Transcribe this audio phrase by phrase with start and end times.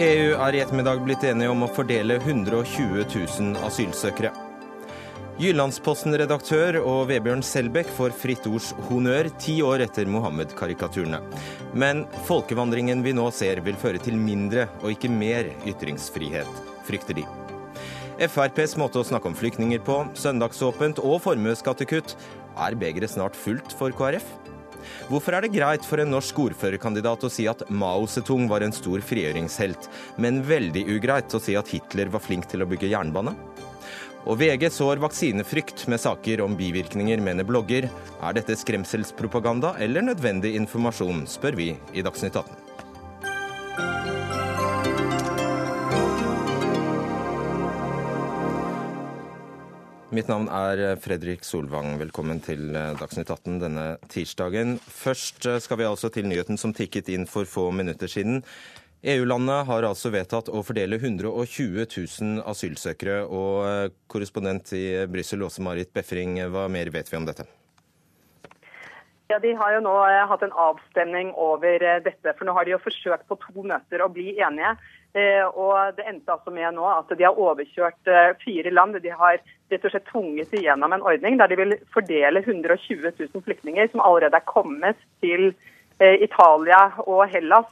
[0.00, 4.30] EU er i ettermiddag blitt enige om å fordele 120 000 asylsøkere.
[5.40, 11.20] Jyllandsposten-redaktør og Vebjørn Selbekk får Fritt Ords honnør ti år etter Mohammed-karikaturene.
[11.72, 16.48] Men folkevandringen vi nå ser vil føre til mindre og ikke mer ytringsfrihet,
[16.88, 17.26] frykter de.
[18.20, 22.16] FrPs måte å snakke om flyktninger på, søndagsåpent og formuesskattekutt,
[22.56, 24.26] er begeret snart fullt for KrF?
[25.10, 28.74] Hvorfor er det greit for en norsk ordførerkandidat å si at Mao Zedong var en
[28.74, 29.90] stor frigjøringshelt,
[30.22, 33.34] men veldig ugreit å si at Hitler var flink til å bygge jernbane?
[34.28, 37.88] Og VG sår vaksinefrykt med saker om bivirkninger, mener blogger.
[38.20, 42.69] Er dette skremselspropaganda eller nødvendig informasjon, spør vi i Dagsnytt 18.
[50.10, 51.92] Mitt navn er Fredrik Solvang.
[52.00, 54.72] Velkommen til Dagsnytt 18 denne tirsdagen.
[54.82, 58.40] Først skal vi altså til nyheten som tikket inn for få minutter siden.
[59.06, 63.22] EU-landet har altså vedtatt å fordele 120 000 asylsøkere.
[63.30, 67.46] Og korrespondent i Brussel, Åse Marit Befring, hva mer vet vi om dette?
[69.30, 69.94] Ja, De har jo nå
[70.26, 72.34] hatt en avstemning over dette.
[72.34, 74.74] for Nå har de jo forsøkt på to møter å bli enige.
[75.10, 78.10] Og Det endte altså med nå at de har overkjørt
[78.44, 79.00] fire land.
[79.02, 83.44] De har rett og slett tvunget igjennom en ordning der de vil fordele 120 000
[83.44, 85.50] flyktninger som allerede er kommet til
[85.98, 87.66] Italia og Hellas.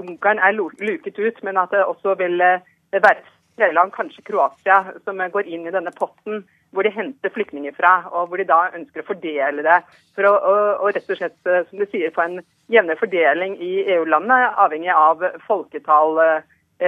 [0.00, 3.22] Ungarn er luket ut, men at det også vil være
[3.60, 8.30] Nederland, kanskje Kroatia, som går inn i denne potten hvor de henter flyktninger fra, og
[8.30, 9.80] hvor de da ønsker å fordele det
[10.14, 10.54] for å, å,
[10.84, 12.38] å rett og slett, som du sier, få en
[12.70, 16.20] jevnere fordeling i EU-landene, avhengig av folketall,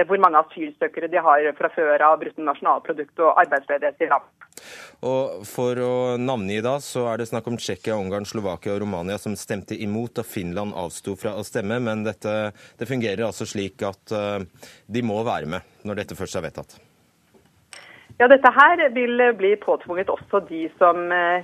[0.07, 4.31] hvor mange asylsøkere de har fra før av bruttonasjonalprodukt og arbeidsledighet i land.
[5.03, 9.19] Og For å navngi da, så er det snakk om Tsjekkia, Ungarn, Slovakia og Romania
[9.21, 11.81] som stemte imot da Finland avsto fra å stemme.
[11.83, 14.15] Men dette, det fungerer altså slik at
[14.87, 16.79] de må være med når dette først er vedtatt?
[18.21, 21.43] Ja, dette her vil bli påtvunget også de som eh,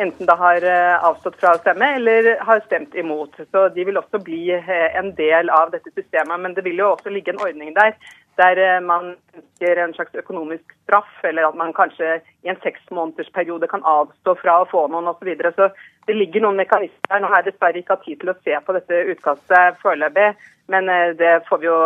[0.00, 0.64] enten da har
[1.10, 3.34] avstått fra å stemme eller har stemt imot.
[3.50, 6.40] Så De vil også bli en del av dette systemet.
[6.40, 7.92] Men det vil jo også ligge en ordning der
[8.40, 13.84] der man ønsker en slags økonomisk straff, eller at man kanskje i en seksmånedersperiode kan
[13.84, 15.20] avstå fra å få noen osv.
[15.20, 15.52] Så, videre.
[15.56, 15.68] så
[16.08, 17.22] det ligger noen mekanismer her.
[17.22, 20.30] Nå har jeg dessverre ikke hatt tid til å se på dette utkastet foreløpig,
[20.72, 20.90] men
[21.20, 21.78] det får vi jo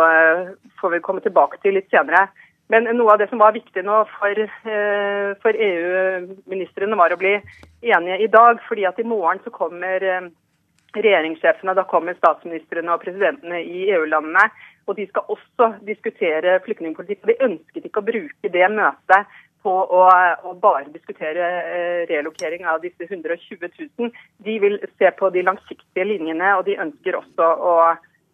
[0.79, 2.27] får vi komme tilbake til litt senere.
[2.73, 4.39] Men noe av det som var viktig nå for,
[5.43, 7.35] for EU-ministrene, var å bli
[7.85, 8.61] enige i dag.
[8.67, 10.01] fordi at i morgen så kommer
[10.95, 14.47] regjeringssjefene, da kommer statsministrene og presidentene i EU-landene.
[14.85, 17.25] Og de skal også diskutere flyktningpolitikk.
[17.25, 20.01] De ønsket ikke å bruke det møtet på å,
[20.45, 21.47] å bare diskutere
[22.09, 23.65] relokering av disse 120
[23.97, 24.11] 000.
[24.45, 27.73] De vil se på de langsiktige linjene, og de ønsker også å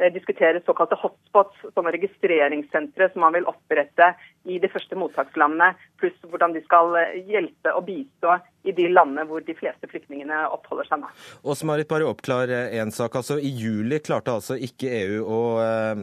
[0.10, 4.14] diskutere såkalte hotspots, sånne registreringssentre som man vil opprette
[4.50, 6.96] i de første mottakslandene, pluss hvordan de skal
[7.30, 11.10] hjelpe og bistå i de landene hvor de fleste flyktningene oppholder seg nå.
[11.50, 13.16] Åse Marit, bare oppklar én sak.
[13.18, 15.42] Altså, I juli klarte altså ikke EU å,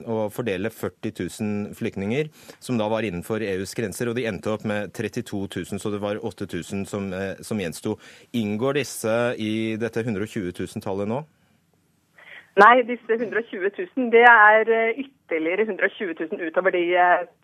[0.03, 2.31] å, fordele 40 000 flyktninger,
[2.63, 6.03] som da var innenfor EUs grenser, og de endte opp med 32 000, så det
[6.03, 7.11] var 8000 som,
[7.43, 7.97] som gjensto.
[8.39, 11.23] Inngår disse i dette 120 000-tallet nå?
[12.59, 16.83] Nei, disse 120 000 det er ytterligere 120 000 utover de,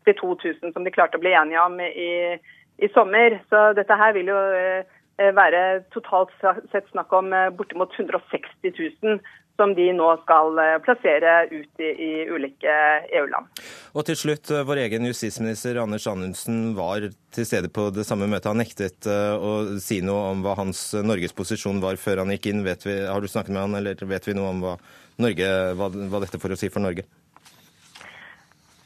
[0.08, 2.10] de 2000 som de klarte å bli enige om i,
[2.82, 3.38] i, sommer.
[3.46, 4.40] Så dette her vil jo
[5.38, 5.62] være
[5.94, 9.22] totalt sett snakk om bortimot 160 000
[9.56, 12.72] som de nå skal plassere ut i, i ulike
[13.14, 13.62] EU-land.
[13.94, 18.50] Og til slutt, Vår egen justisminister Anders Anundsen var til stede på det samme møtet.
[18.50, 22.66] Han nektet å si noe om hva hans Norges posisjon var før han gikk inn.
[22.66, 24.74] Vi, har du snakket med han, eller vet vi noe om hva,
[25.22, 27.06] Norge, hva, hva dette får å si for Norge?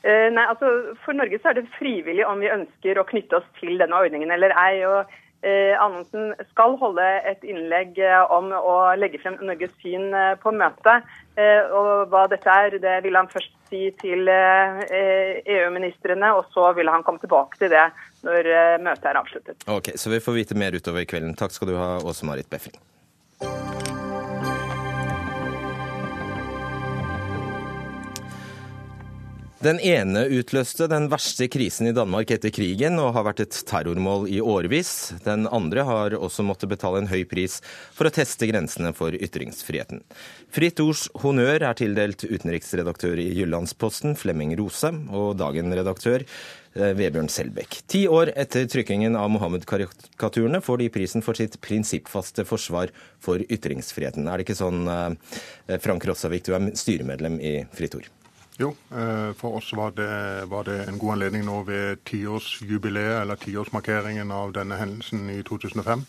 [0.08, 3.74] Nei, altså For Norge så er det frivillig om vi ønsker å knytte oss til
[3.80, 4.84] denne ordningen eller ei.
[4.86, 5.10] og
[5.42, 7.98] eh, Anundsen skal holde et innlegg
[8.34, 10.10] om å legge frem Norges syn
[10.42, 11.06] på møtet.
[11.38, 14.84] Eh, og Hva dette er, det vil han først si til eh,
[15.58, 17.88] EU-ministrene, og så vil han komme tilbake til det
[18.26, 18.52] når
[18.82, 19.66] møtet er avsluttet.
[19.70, 21.36] Ok, Så vi får vite mer utover kvelden.
[21.38, 22.78] Takk skal du ha, Åse Marit Befring.
[29.58, 34.28] Den ene utløste den verste krisen i Danmark etter krigen og har vært et terrormål
[34.30, 35.16] i årevis.
[35.24, 37.56] Den andre har også måttet betale en høy pris
[37.96, 40.04] for å teste grensene for ytringsfriheten.
[40.54, 47.80] Fritt Ords honnør er tildelt utenriksredaktør i Jyllandsposten, Flemming Rose, og dagen-redaktør eh, Vebjørn Selbekk.
[47.90, 54.30] Ti år etter trykkingen av Mohammed-karikaturene får de prisen for sitt prinsippfaste forsvar for ytringsfriheten.
[54.30, 58.08] Er det ikke sånn, eh, Frank Rossavik, du er styremedlem i Fritt Ord?
[58.58, 63.38] Jo, eh, for oss var det, var det en god anledning nå ved tiårsjubileet, eller
[63.38, 66.02] tiårsmarkeringen av denne hendelsen i 2005,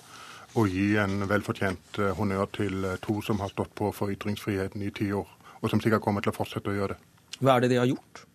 [0.58, 4.82] å gi en velfortjent eh, honnør til eh, to som har stått på for ytringsfriheten
[4.82, 5.30] i ti år,
[5.62, 7.38] og som sikkert kommer til å fortsette å gjøre det.
[7.38, 8.26] Hva er det de har gjort?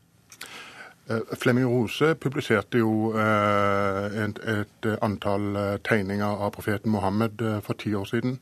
[1.36, 5.50] Flemming Rose publiserte jo et, et antall
[5.84, 8.38] tegninger av profeten Mohammed for ti år siden.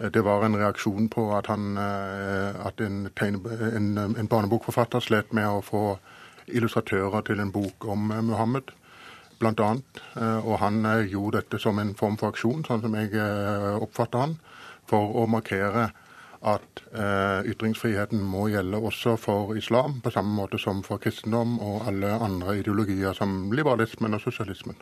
[0.00, 5.44] Det var en reaksjon på at, han, eh, at en, en, en, barnebokforfatter slet med
[5.44, 5.82] å få
[6.48, 8.72] illustratører til en bok om eh, Muhammed,
[9.42, 9.68] bl.a.
[10.16, 13.12] Eh, og han gjorde dette som en form for aksjon, sånn som jeg
[13.76, 14.38] oppfatter han,
[14.88, 15.90] for å markere
[16.40, 21.84] at eh, ytringsfriheten må gjelde også for islam, på samme måte som for kristendom og
[21.90, 24.78] alle andre ideologier som liberalismen og sosialismen.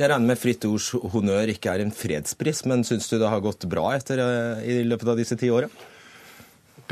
[0.00, 3.44] Jeg regner med Fritt Ords honnør ikke er en fredspris, men syns du det har
[3.44, 5.68] gått bra etter eh, i løpet av disse ti åra?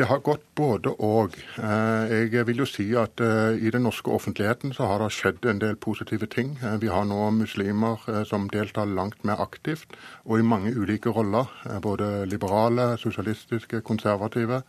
[0.00, 1.34] Det har gått både og.
[1.60, 5.44] Eh, jeg vil jo si at eh, i den norske offentligheten så har det skjedd
[5.44, 6.54] en del positive ting.
[6.64, 9.92] Eh, vi har nå muslimer som deltar langt mer aktivt
[10.24, 11.52] og i mange ulike roller.
[11.84, 14.62] Både liberale, sosialistiske, konservative.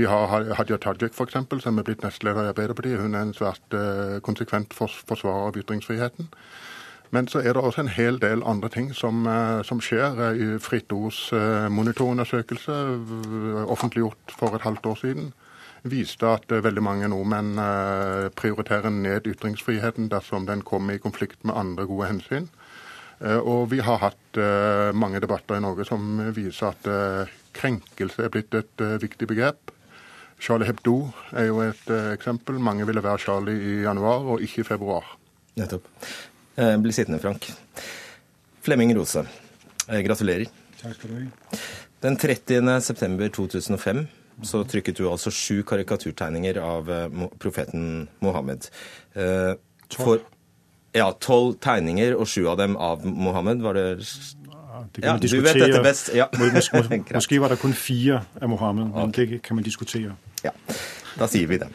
[0.00, 3.02] Vi har Hadia Tajik f.eks., som er blitt nestleder i Arbeiderpartiet.
[3.04, 3.76] Hun er en svært
[4.24, 6.32] konsekvent forsvarer av ytringsfriheten.
[7.10, 10.18] Men så er det også en hel del andre ting som, eh, som skjer.
[10.34, 12.72] i Fritt Ords eh, monitorundersøkelse,
[13.66, 15.32] offentliggjort for et halvt år siden,
[15.84, 17.54] viste at eh, veldig mange nordmenn
[18.34, 22.48] prioriterer ned ytringsfriheten dersom den kommer i konflikt med andre gode hensyn.
[23.20, 24.38] Og vi har hatt
[24.92, 29.72] mange debatter i Norge som viser at krenkelse er blitt et viktig begrep.
[30.38, 32.60] Charlie Hebdo er jo et eksempel.
[32.60, 35.16] Mange ville være Charlie i januar og ikke i februar.
[35.56, 35.88] Nettopp.
[36.56, 37.52] Eh, bli sittende, Frank.
[38.60, 39.26] Flemming Rose,
[39.88, 40.46] eh, gratulerer.
[40.80, 41.58] Takk skal du ha.
[42.00, 42.80] Den 30.
[42.80, 44.06] september 2005
[44.42, 48.70] så trykket du altså sju karikaturtegninger av eh, profeten Mohammed.
[49.92, 50.24] For,
[50.96, 53.60] ja, tolv tegninger, og sju av dem av Mohammed.
[53.60, 53.86] Var det
[55.02, 56.08] ja, du vet dette best.
[56.14, 56.28] Ja.
[57.14, 59.26] Måske var det kun fire av Mohammed, men okay.
[59.26, 60.16] det kan man diskutere.
[60.44, 60.56] Ja,
[61.18, 61.68] da sier vi det.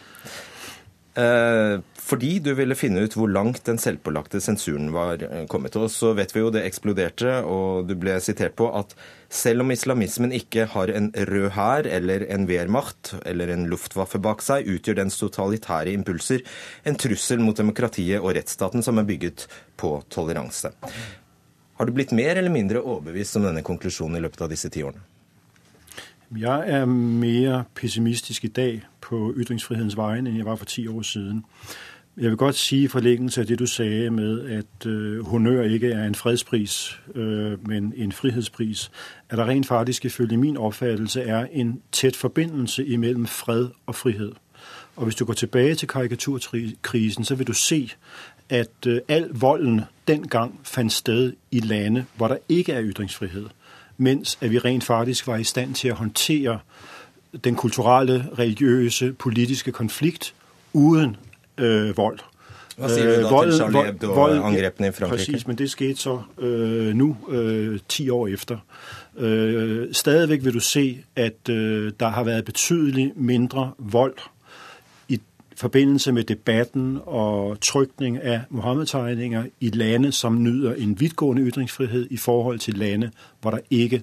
[2.11, 5.77] Fordi du ville finne ut hvor langt den selvpålagte sensuren var eh, kommet.
[5.79, 8.91] Og så vet vi jo det eksploderte, og du ble sitert på at
[9.31, 14.43] selv om islamismen ikke har en rød hær eller en Wehrmacht eller en Luftwaffe bak
[14.43, 16.43] seg, utgjør dens totalitære impulser
[16.83, 19.47] en trussel mot demokratiet og rettsstaten som er bygget
[19.79, 20.73] på toleranse.
[21.79, 24.83] Har du blitt mer eller mindre overbevist om denne konklusjonen i løpet av disse ti
[24.83, 25.07] årene?
[26.31, 31.07] Jeg er mer pessimistisk i dag på ytringsfrihetens vegne enn jeg var for ti år
[31.07, 31.41] siden.
[32.17, 35.91] Jeg vil godt sige i forlængelse af det, du sagde med, at øh, honør ikke
[35.91, 38.91] er en fredspris, øh, men en frihedspris,
[39.29, 44.31] at der rent faktisk ifølge min opfattelse er en tæt forbindelse imellem fred og frihed.
[44.95, 47.91] Og hvis du går tilbage til karikaturkrisen, så vil du se,
[48.49, 53.45] at øh, al volden dengang fandt sted i lande, hvor der ikke er ytringsfrihed,
[53.97, 56.59] mens at vi rent faktisk var i stand til at håndtere
[57.43, 60.33] den kulturelle, religiøse, politiske konflikt
[60.73, 61.17] uden
[61.95, 62.19] vold.
[62.77, 65.17] Hva sier du da øh, vold, til Charlie Hebdo-angrepene i Frankrike?
[65.17, 68.57] Præcis, men det skete så øh, nå, øh, ti år efter.
[69.17, 74.17] Øh, stadigvæk vil du se, at øh, der har vært betydelig mindre vold
[75.09, 75.19] i
[75.55, 82.17] forbindelse med debatten og trykning av Mohammed-tegninger i lande, som nyder en vidtgående ytringsfrihet i
[82.17, 84.01] forhold til lande, hvor der ikke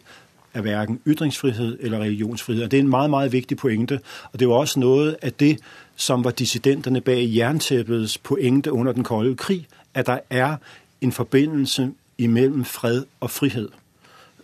[0.54, 2.64] er hverken ytringsfrihet eller religionsfrihet.
[2.64, 4.00] Og det er en meget, meget vigtig pointe,
[4.32, 5.58] og det er jo også noe av det,
[5.98, 10.56] som var dissidentene bag jerntæppets pointe under den kolde krig, at der er
[11.00, 13.68] en forbindelse mellom fred og frihed.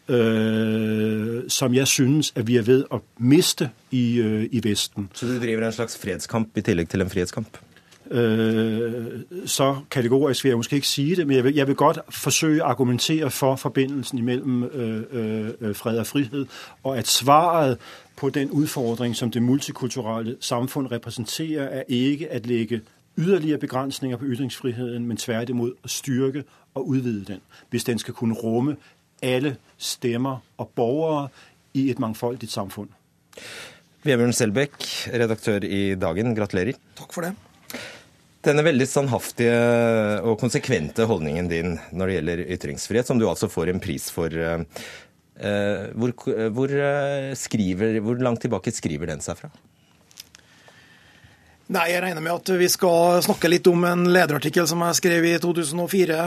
[0.08, 5.08] Øh, som jeg synes at vi er ved å miste i, øh, i Vesten.
[5.14, 7.56] Så du driver en slags fredskamp i tillegg til en fredskamp?
[8.14, 11.98] Øh, så kategorisk vil jeg måske ikke sige det, men jeg vil, jeg vil godt
[12.10, 16.46] forsøge at argumentere for forbindelsen imellem øh, øh, fred og frihed,
[16.82, 17.78] og at svaret
[18.16, 22.80] på den udfordring, som det multikulturelle samfund repræsenterer, er ikke at lægge
[23.18, 26.44] yderligere begrænsninger på ytringsfriheden, men tværtimod at styrke
[26.74, 27.40] og udvide den,
[27.70, 28.76] hvis den skal kunne rumme
[29.22, 31.28] alle stemmer og borgere
[31.74, 32.88] i et mangfoldigt samfund.
[34.02, 34.76] Vebjørn Selbekk,
[35.14, 36.72] redaktør i Dagen, gratulerer.
[36.96, 37.34] Takk for det.
[38.44, 39.54] Denne veldig standhaftige
[40.28, 44.34] og konsekvente holdningen din når det gjelder ytringsfrihet, som du altså får en pris for,
[45.96, 46.12] hvor,
[46.58, 46.74] hvor,
[47.40, 49.48] skriver, hvor langt tilbake skriver den seg fra?
[51.72, 55.30] Nei, Jeg regner med at vi skal snakke litt om en lederartikkel som jeg skrev
[55.30, 56.20] i 2004,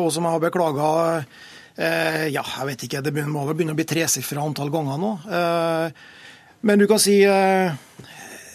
[0.00, 0.90] og som jeg har beklaga
[1.78, 3.02] Eh, ja, jeg vet ikke.
[3.06, 5.12] Det må vel begynne å bli tresifra antall ganger nå.
[5.30, 6.06] Eh,
[6.66, 7.70] men du kan si eh,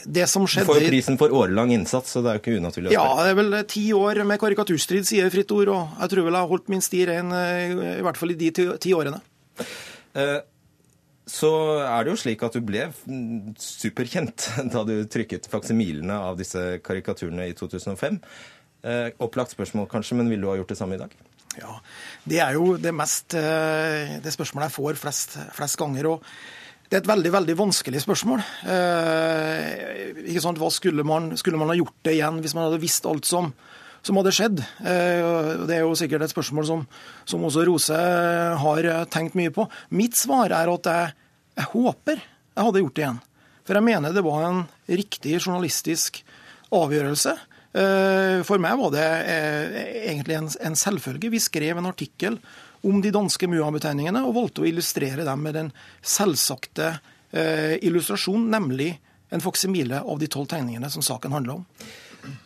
[0.06, 2.56] det som skjedde Du får jo prisen for årelang innsats, så det er jo ikke
[2.62, 2.94] unaturlig.
[2.96, 6.38] Ja, det er vel ti år med karikaturstrid, sier Fritt Ord, og jeg tror vel
[6.38, 9.22] jeg har holdt min sti ren i hvert fall i de ti, årene.
[11.34, 12.90] Så er det jo slik at du ble
[13.62, 18.20] superkjent da du trykket faksimilene av disse karikaturene i 2005.
[19.24, 21.16] Opplagt spørsmål kanskje, men ville du ha gjort det samme i dag?
[21.60, 21.78] Ja,
[22.26, 26.08] Det er jo det, mest, eh, det spørsmålet jeg får flest, flest ganger.
[26.16, 26.24] og
[26.94, 28.42] det er et veldig veldig vanskelig spørsmål.
[28.70, 30.60] Eh, ikke sant?
[30.62, 33.48] Hva skulle man, skulle man, ha gjort det igjen hvis man hadde visst alt som,
[34.06, 34.62] som hadde skjedd?
[34.62, 36.84] Eh, det er jo sikkert et spørsmål som,
[37.26, 37.98] som, også Rose
[38.62, 39.66] har tenkt mye på.
[39.90, 41.18] Mitt svar er at jeg,
[41.58, 43.22] jeg håper jeg hadde gjort det igjen.
[43.66, 46.22] For jeg mener det var en riktig journalistisk
[46.78, 47.34] avgjørelse.
[47.74, 49.80] Eh, for meg var det eh,
[50.12, 51.34] egentlig en selvfølge.
[51.34, 52.38] Vi skrev en artikkel
[52.84, 56.94] om de danske Muhammed-tegningene og valgte å illustrere dem med den selvsagte
[57.32, 58.94] eh, illustrasjonen, nemlig
[59.34, 61.68] en faksimile av de tolv tegningene som saken handler om.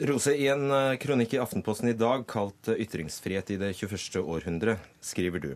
[0.09, 4.23] Rose, i en kronikk i Aftenposten i dag kalt 'Ytringsfrihet i det 21.
[4.23, 5.51] århundre', skriver du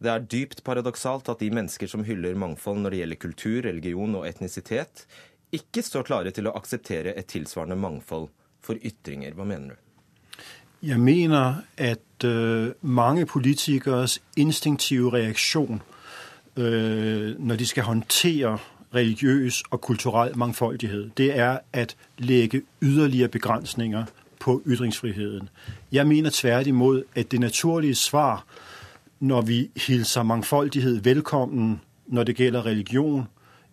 [0.00, 4.16] det er dypt paradoksalt at de mennesker som hyller mangfold når det gjelder kultur, religion
[4.16, 5.04] og etnisitet,
[5.52, 8.30] ikke står klare til å akseptere et tilsvarende mangfold
[8.64, 9.36] for ytringer.
[9.36, 9.89] Hva mener du?
[10.82, 15.82] Jeg mener at øh, mange politikeres instinktive reaksjon
[16.56, 18.58] øh, når de skal håndtere
[18.94, 24.04] religiøs og kulturell mangfoldighet, det er at legge yderligere begrensninger
[24.38, 25.48] på ytringsfriheten.
[25.92, 28.44] Jeg mener tvert imod at det naturlige svar
[29.20, 33.28] når vi hilser mangfoldighet velkommen når det gjelder religion,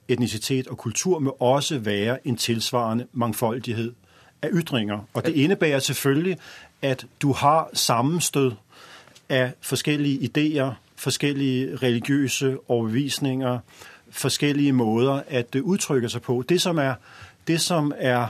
[0.08, 3.94] etnisitet og kultur, må også være en tilsvarende mangfoldighet
[4.42, 5.00] af ytringer.
[5.14, 6.38] Og det indebærer selvfølgelig,
[6.82, 8.52] at du har sammenstød
[9.30, 13.60] av forskellige ideer, forskellige religiøse overbevisninger,
[14.10, 16.44] forskellige måter at det uttrykker seg på.
[16.50, 16.94] Det, som er,
[17.48, 18.28] det, som er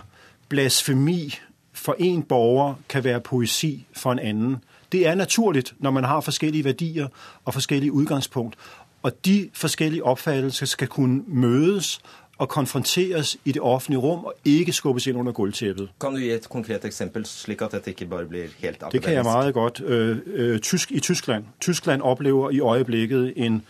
[0.49, 1.35] blasfemi
[1.73, 4.57] for en borger, kan være poesi for en annen.
[4.91, 7.07] Det er naturlig når man har forskjellige verdier
[7.45, 8.55] og forskjellige utgangspunkt.
[9.01, 12.01] Og de forskjellige oppfattelser skal kunne mødes
[12.37, 15.89] og konfronteres i det offentlige rom, og ikke skubbes inn under gulvteppet.
[16.01, 18.91] Kan du gi et konkret eksempel, slik at dette ikke bare blir helt akademisk?
[18.91, 19.81] Det kan jeg meget godt.
[19.85, 23.63] Øh, øh, tysk, I Tyskland Tyskland opplever i øyeblikket en,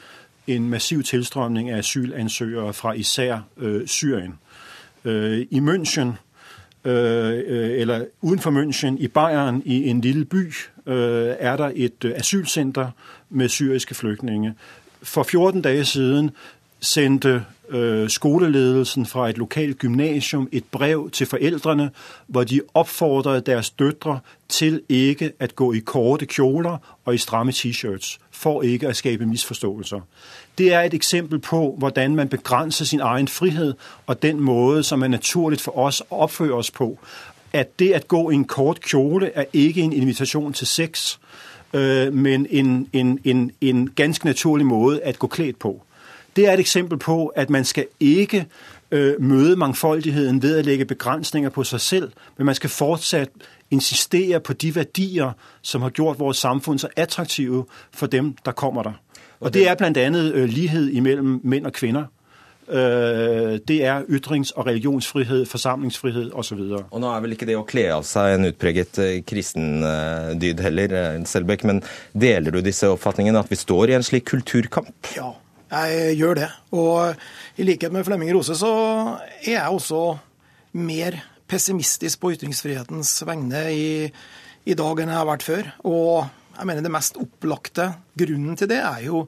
[0.48, 4.40] en massiv tilstrømning av asylansøgere fra især øh, Syrien.
[5.06, 6.08] Øh, I München
[6.86, 10.54] eller udenfor München, i Bayern, i en lille by,
[10.86, 12.92] er der et asylsenter
[13.30, 14.54] med syriske flyktninge.
[15.04, 16.32] For 14 dager siden
[16.80, 21.90] sendte øh, skoleledelsen fra et lokalt gymnasium et brev til forældrene,
[22.28, 24.20] hvor de opfordrede deres døtre
[24.50, 29.26] til ikke at gå i korte kjoler og i stramme t-shirts, for ikke at skabe
[29.26, 30.00] misforståelser.
[30.58, 33.74] Det er et eksempel på, hvordan man begrænser sin egen frihed
[34.08, 37.00] og den måde, som er naturligt for os at opføre os på.
[37.54, 41.18] At det at gå i en kort kjole er ikke en invitation til sex,
[41.74, 45.82] øh, men en, en, en, en ganske naturlig måde at gå klædt på.
[46.38, 48.78] Det er et eksempel på, at man skal ikke møte
[49.20, 54.54] møde mangfoldigheden ved å legge begrænsninger på seg selv, men man skal fortsatt insistere på
[54.54, 59.02] de verdier som har gjort vårt samfunn så attraktive for dem, der kommer der.
[59.40, 60.10] Og det er bl.a.
[60.48, 62.08] likhet mellom menn og kvinder.
[62.68, 66.60] Øh, det er ytrings- og religionsfrihed, forsamlingsfrihed osv.
[66.92, 70.96] Og nå er vel ikke det å kle av seg en utpreget kristendyd heller,
[71.28, 75.14] Selbekk, men deler du disse oppfatningene at vi står i en slik kulturkamp?
[75.16, 75.32] Ja,
[75.68, 76.50] jeg gjør det.
[76.76, 78.72] Og i likhet med Flemming Rose så
[79.42, 80.02] er jeg også
[80.78, 83.88] mer pessimistisk på ytringsfrihetens vegne i,
[84.68, 85.70] i dag enn jeg har vært før.
[85.88, 89.26] Og jeg mener det mest opplagte grunnen til det er jo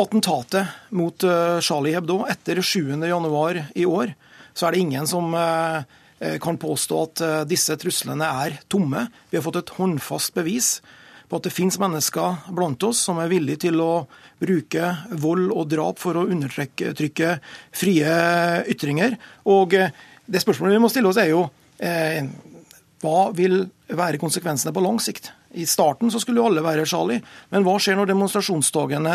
[0.00, 2.22] attentatet mot eh, Charlie Hebdo.
[2.30, 4.14] Etter 7.1 i år
[4.54, 5.86] så er det ingen som eh,
[6.42, 9.06] kan påstå at eh, disse truslene er tomme.
[9.30, 10.76] Vi har fått et håndfast bevis
[11.34, 14.06] på at det finnes mennesker blant oss som er villige til å
[14.38, 17.32] bruke vold og drap for å undertrykke
[17.74, 18.12] frie
[18.70, 19.16] ytringer.
[19.50, 19.90] Og eh,
[20.30, 21.48] det spørsmålet vi må stille oss, er jo
[21.82, 22.22] eh,
[23.04, 25.28] hva vil være konsekvensene på lang sikt?
[25.54, 27.20] I starten så skulle jo alle være Charlie,
[27.52, 29.12] men hva skjer når demonstrasjonstogene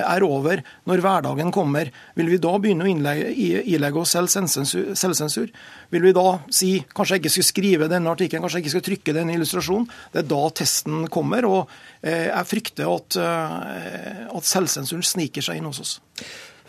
[0.00, 1.92] er over, når hverdagen kommer?
[2.18, 3.28] Vil vi da begynne å innlegge,
[3.70, 5.52] ilegge oss selv selvsensur?
[5.94, 8.86] Vil vi da si kanskje jeg ikke skal skrive denne artikkelen, kanskje jeg ikke skal
[8.88, 9.86] trykke denne illustrasjonen?
[10.16, 15.60] Det er da testen kommer, og eh, jeg frykter at, eh, at selvsensuren sniker seg
[15.60, 15.94] inn hos oss.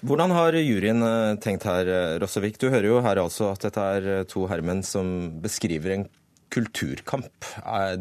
[0.06, 1.90] Hvordan har juryen eh, tenkt her,
[2.22, 2.62] Rossevik?
[2.62, 6.08] Du hører jo her altså at dette er to herremenn som beskriver en
[6.54, 7.48] kulturkamp.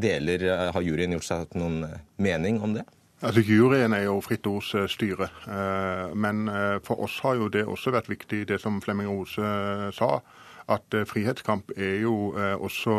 [0.03, 1.83] Deler, har juryen gjort seg noen
[2.23, 2.87] mening om det?
[3.23, 5.31] Altså, Juryen er jo Fritt Ords styre.
[5.49, 9.41] Eh, men eh, for oss har jo det også vært viktig, det som Flemming Rose
[9.41, 10.21] eh, sa.
[10.69, 12.95] At frihetskamp er jo også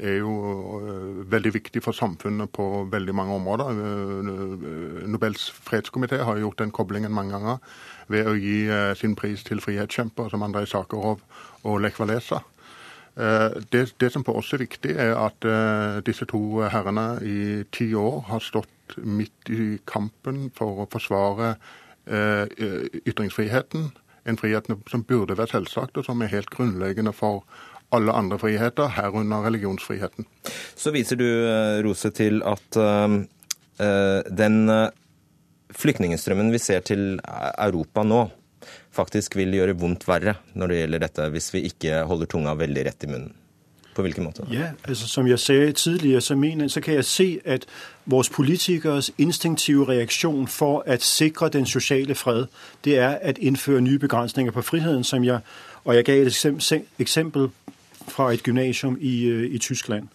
[0.00, 0.30] er jo
[1.28, 3.76] veldig viktig for samfunnet på veldig mange områder.
[5.04, 7.58] Nobels fredskomité har gjort den koblingen mange ganger
[8.08, 11.20] ved å gi sin pris til frihetskjemper som Andrej Sakharov
[11.68, 12.40] og Lech Walesa.
[13.18, 17.38] Eh, det, det, som for oss er viktig, er at uh, disse to herrene i
[17.74, 21.56] ti år har stått midt i kampen for å forsvare
[22.06, 22.44] uh,
[23.02, 23.90] ytringsfriheten.
[24.28, 27.42] En frihet som burde være selvsagt, og som er helt grunnleggende for
[27.90, 30.28] alle andre friheter, herunder religionsfriheten.
[30.76, 31.26] Så viser du,
[31.82, 33.18] Rose, til at uh,
[34.28, 34.58] den
[35.74, 38.26] flyktningstrømmen vi ser til Europa nå,
[38.98, 42.88] faktisk vil gjøre vondt verre når det gjelder dette, hvis vi ikke holder tunga veldig
[42.88, 43.36] rett i munnen?
[43.94, 44.44] På hvilken måte?
[44.50, 47.66] Ja, altså Som jeg sa tidligere, så, mener, så kan jeg se at
[48.06, 52.46] vores politikeres instinktive reaksjon for å sikre den sosiale fred,
[52.84, 55.04] det er å innføre nye begrensninger på friheten.
[55.04, 55.40] som jeg,
[55.84, 57.50] Og jeg ga et eksempel
[58.08, 60.08] fra et gymnasium i, øh, i Tyskland.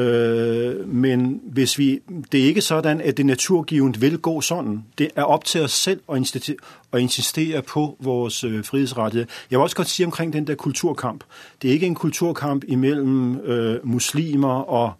[0.00, 2.00] Øh, men hvis vi,
[2.32, 4.84] det er ikke sånn at det naturgivent vil gå sånn.
[4.98, 6.56] Det er opp til oss selv insistere,
[6.92, 9.30] å insistere på vores øh, frihedsrettigheder.
[9.50, 11.24] Jeg vil også godt si omkring den der kulturkamp.
[11.62, 14.92] Det er ikke en kulturkamp mellom øh, muslimer og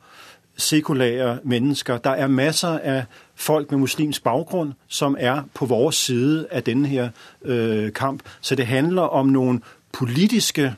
[0.57, 1.99] sekulære mennesker.
[1.99, 3.03] Der er masser av
[3.35, 7.09] folk med muslimsk bakgrunn som er på vår side av denne her
[7.45, 8.23] øh, kamp.
[8.41, 10.75] Så det handler om noen politiske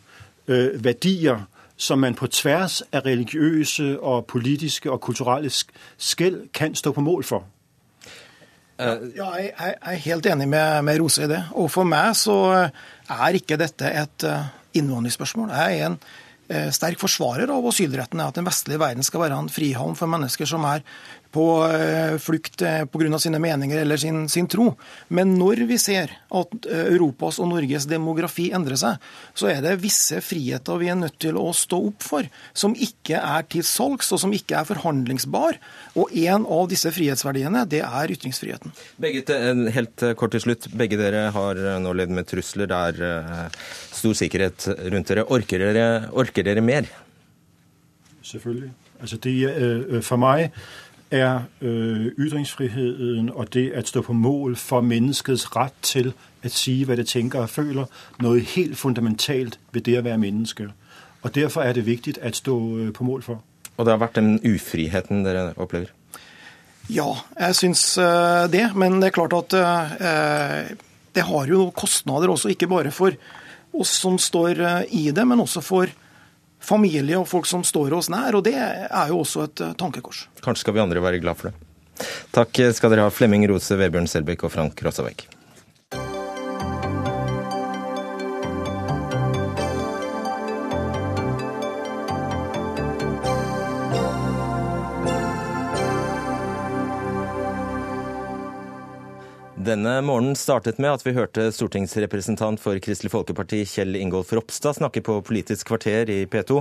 [0.48, 1.40] øh, verdier
[1.82, 7.26] som man på tvers av religiøse og politiske og kulturelle skjell kan stå på mål
[7.26, 7.48] for.
[8.82, 11.42] Ja, jeg, er helt enig med, med Rose i det.
[11.58, 15.52] Og for meg så er ikke dette et eh, innvandringsspørsmål.
[15.54, 15.98] Jeg er en
[16.48, 20.48] eh, sterk forsvarer av asylretten, at den vestlige verden skal være en frihavn for mennesker
[20.48, 20.82] som er
[21.32, 23.18] på eh, flukt eh, pga.
[23.18, 24.72] sine meninger eller sin, sin, tro.
[25.08, 29.00] Men når vi ser at eh, Europas og Norges demografi endrer seg,
[29.34, 33.20] så er det visse friheter vi er nødt til å stå opp for, som ikke
[33.20, 35.58] er til salgs og som ikke er forhandlingsbar.
[35.96, 38.76] Og en av disse frihetsverdiene, det er ytringsfriheten.
[39.00, 39.24] Begge,
[39.76, 40.68] helt kort til slutt.
[40.76, 42.68] Begge dere har nå levd med trusler.
[42.68, 45.26] Det er stor sikkerhet rundt dere.
[45.32, 46.88] Orker dere, orker dere mer?
[48.26, 48.72] Selvfølgelig.
[49.02, 50.52] Altså det, for meg
[51.12, 56.12] er øh, ytringsfriheden og det at stå på mål for menneskets rett til
[56.44, 57.90] å si hva det tenker og føler,
[58.24, 60.70] noe helt fundamentalt ved det å være menneske.
[61.22, 63.42] Og Derfor er det viktig å stå øh, på mål for.
[63.76, 65.92] Og det har vært den ufriheten dere opplever?
[66.90, 68.72] Ja, jeg syns øh, det.
[68.74, 70.72] Men det er klart at uh,
[71.14, 73.14] det har jo kostnader også, ikke bare for
[73.72, 74.58] oss som står
[74.92, 75.92] i det, men også for
[76.62, 78.38] familie og folk som står oss nær.
[78.38, 80.26] Og det er jo også et eh, tankekors.
[80.44, 81.68] Kanskje skal vi andre være glad for det.
[82.34, 85.26] Takk skal dere ha, Flemming Rose, Vebjørn Selbekk og Frank Rossavik.
[99.62, 105.02] Denne morgenen startet med at vi hørte stortingsrepresentant for Kristelig Folkeparti Kjell Ingolf Ropstad snakke
[105.06, 106.56] på Politisk kvarter i P2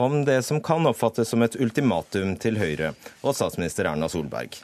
[0.00, 4.56] om det som kan oppfattes som et ultimatum til Høyre og statsminister Erna Solberg.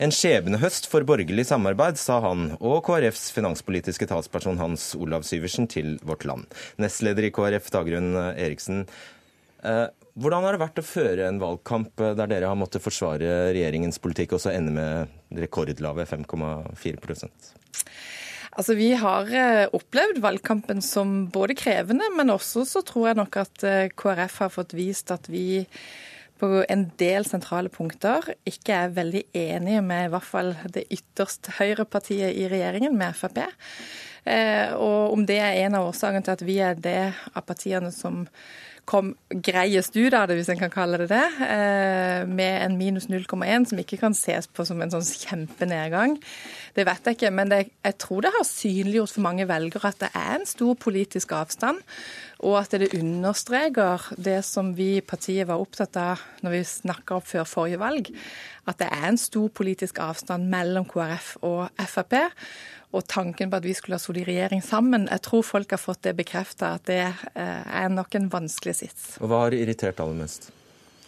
[0.00, 5.98] En skjebnehøst for borgerlig samarbeid, sa han, og KrFs finanspolitiske talsperson Hans Olav Syversen til
[6.08, 6.48] Vårt Land.
[6.80, 8.86] Nestleder i KrF, Dagrun Eriksen.
[10.14, 13.98] Hvordan har det vært å føre en valgkamp eh, der dere har måttet forsvare regjeringens
[14.02, 17.52] politikk, og så ende med rekordlave 5,4%
[18.54, 23.38] Altså, Vi har eh, opplevd valgkampen som både krevende, men også så tror jeg nok
[23.42, 25.64] at eh, KrF har fått vist at vi
[26.38, 31.50] på en del sentrale punkter ikke er veldig enige med i hvert fall det ytterst
[31.58, 33.38] høyrepartiet i regjeringen, med Frp.
[34.74, 38.24] Og om det er en av årsakene til at vi er det av partiene som
[38.88, 43.08] kom greiest ut av det, hvis en kan kalle det det, eh, med en minus
[43.08, 46.18] 0,1, som ikke kan ses på som en sånn kjempenedgang.
[46.76, 50.00] Det vet jeg ikke, men det, jeg tror det har synliggjort for mange velgere at
[50.04, 51.80] det er en stor politisk avstand,
[52.44, 57.20] og at det understreker det som vi i partiet var opptatt av når vi snakka
[57.20, 58.10] opp før forrige valg,
[58.70, 62.16] at det er en stor politisk avstand mellom KrF og Frp
[62.94, 65.08] og tanken på at vi skulle ha sittet i regjering sammen.
[65.10, 69.08] Jeg tror folk har fått det bekrefta, at det eh, er nok en vanskelig sits.
[69.20, 70.52] Og Hva har irritert aller mest?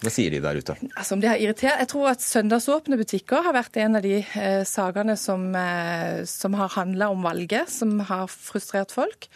[0.02, 0.74] Hva sier de der ute?
[0.90, 1.78] Altså, om de har irritert?
[1.80, 6.58] Jeg tror at søndagsåpne butikker har vært en av de eh, sakene som, eh, som
[6.58, 9.30] har handla om valget, som har frustrert folk.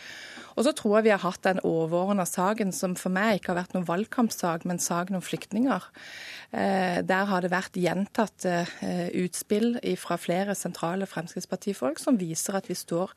[0.57, 3.61] Og så tror jeg vi har hatt den overordna saken som for meg ikke har
[3.63, 5.87] vært noen valgkampsak, men saken om flyktninger.
[6.51, 12.71] Eh, der har det vært gjentatte eh, utspill fra flere sentrale Fremskrittspartifolk som viser at
[12.71, 13.15] vi står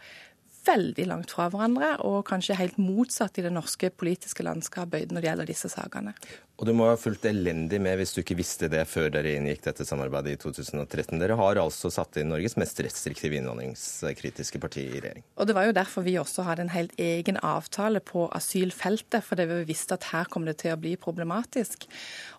[0.64, 5.30] veldig langt fra hverandre, og kanskje helt motsatt i det norske politiske landskapet når det
[5.30, 6.14] gjelder disse sakene.
[6.62, 9.64] Og du må ha fulgt elendig med hvis du ikke visste det før dere inngikk
[9.66, 11.18] dette samarbeidet i 2013.
[11.18, 15.26] Dere har altså satt inn Norges mest restriktive innvandringskritiske parti i regjering.
[15.42, 19.48] Og det var jo derfor vi også hadde en helt egen avtale på asylfeltet, fordi
[19.50, 21.88] vi visste at her kom det til å bli problematisk.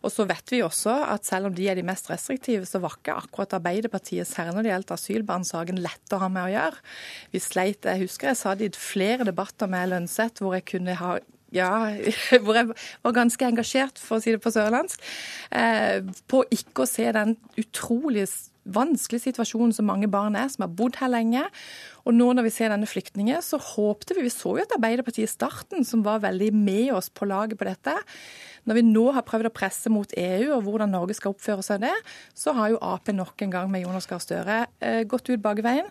[0.06, 2.94] Og så vet vi også at selv om de er de mest restriktive, så var
[3.00, 6.82] ikke akkurat Arbeiderpartiet, særlig når det gjaldt asylbarnsaken, lett å ha med å gjøre.
[7.34, 10.94] Vi sleit, jeg husker jeg sa det i flere debatter med Lønseth hvor jeg kunne
[11.02, 11.16] ha
[11.54, 11.70] ja,
[12.44, 12.72] hvor jeg
[13.04, 15.06] var ganske engasjert, for å si det på sørlandsk,
[15.54, 18.26] eh, på ikke å se den utrolig
[18.64, 21.44] vanskelige situasjonen som mange barn er, som har bodd her lenge.
[22.04, 25.28] Og nå når vi ser denne flyktningen, så håpte vi Vi så jo at Arbeiderpartiet
[25.28, 27.92] i starten som var veldig med oss på laget på dette.
[28.64, 31.82] Når vi nå har prøvd å presse mot EU og hvordan Norge skal oppføre seg
[31.84, 31.92] det,
[32.36, 35.90] så har jo Ap nok en gang med Jonas Gahr Støre eh, gått ut bakveien.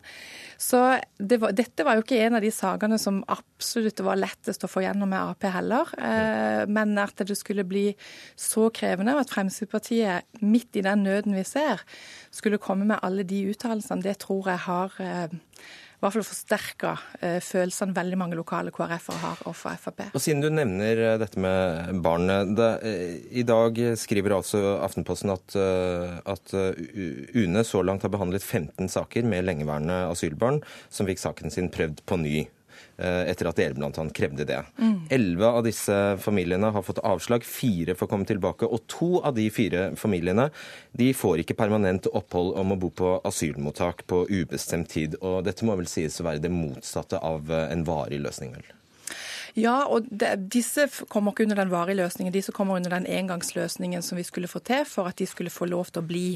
[0.58, 0.80] Så
[1.20, 4.72] det var, dette var jo ikke en av de sakene som absolutt var lettest å
[4.72, 5.94] få gjennom med Ap heller.
[6.02, 7.92] Eh, men at det skulle bli
[8.40, 11.86] så krevende, og at Fremskrittspartiet midt i den nøden vi ser,
[12.34, 15.42] skulle komme med alle de uttalelsene, det tror jeg har eh,
[16.04, 16.92] hvert fall forsterka
[17.24, 20.06] eh, følelsene veldig mange lokale KrF-ere har overfor Frp.
[20.12, 22.30] Og Siden du nevner eh, dette med barn.
[22.30, 29.28] Eh, I dag skriver altså Aftenposten at, at UNE så langt har behandlet 15 saker
[29.28, 30.62] med lengeværende asylbarn
[30.92, 32.44] som fikk saken sin prøvd på ny.
[32.98, 34.04] Eh, etter at dere bl.a.
[34.14, 34.60] krevde det.
[34.78, 34.98] Mm.
[35.10, 35.56] Elleve mm.
[35.58, 38.70] av disse familiene har fått avslag, fire får komme tilbake.
[38.70, 40.50] Og to av de fire familiene
[40.94, 45.18] de får ikke permanent opphold om å bo på asylmottak på ubestemt tid.
[45.26, 48.70] Og dette må vel sies å være det motsatte av eh, en varig løsning, vel?
[49.54, 52.34] Ja, og de, disse kommer ikke under den varige løsningen.
[52.34, 55.68] Disse kommer under den engangsløsningen som vi skulle få til for at de skulle få
[55.70, 56.28] lov til å bli.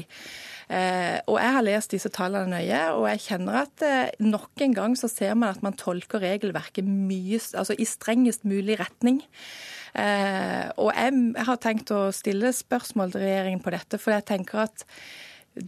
[0.70, 4.76] Eh, og Jeg har lest disse tallene nøye, og jeg kjenner at eh, nok en
[4.76, 9.24] gang så ser man at man tolker regelverket mye, altså i strengest mulig retning.
[9.98, 14.68] Eh, og jeg har tenkt å stille spørsmål til regjeringen på dette, for jeg tenker
[14.68, 14.86] at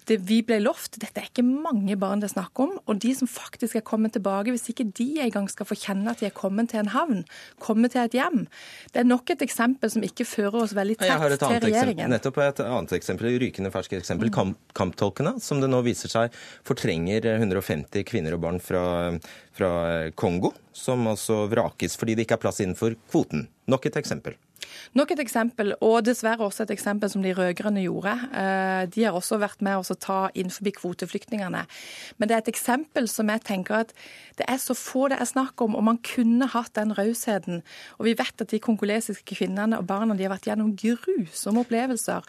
[0.08, 2.76] det vi ble lovt, dette er ikke mange barn det er snakk om.
[2.90, 6.22] Og de som faktisk er kommet tilbake, hvis ikke de engang skal få kjenne at
[6.22, 7.22] de er kommet til en havn,
[7.62, 8.44] kommet til et hjem
[8.92, 11.70] Det er nok et eksempel som ikke fører oss veldig tett til regjeringen.
[11.70, 14.32] Eksempel, nettopp et annet eksempel, rykende ferskt eksempel.
[14.34, 18.84] Kamp, kamptolkene, som det nå viser seg fortrenger 150 kvinner og barn fra,
[19.56, 19.72] fra
[20.18, 23.48] Kongo, som altså vrakes fordi det ikke er plass innenfor kvoten.
[23.70, 24.38] Nok et eksempel.
[24.98, 28.14] Nok et eksempel, og dessverre også et eksempel som de rød-grønne gjorde.
[28.34, 31.64] Eh, de har også vært med å ta inn forbi kvoteflyktningene.
[32.18, 33.94] Men det er et eksempel som jeg tenker at
[34.40, 37.60] det er så få det er snakk om, og man kunne hatt den rausheten.
[37.98, 42.26] Og vi vet at de kongolesiske kvinnene og barna de har vært gjennom grusomme opplevelser.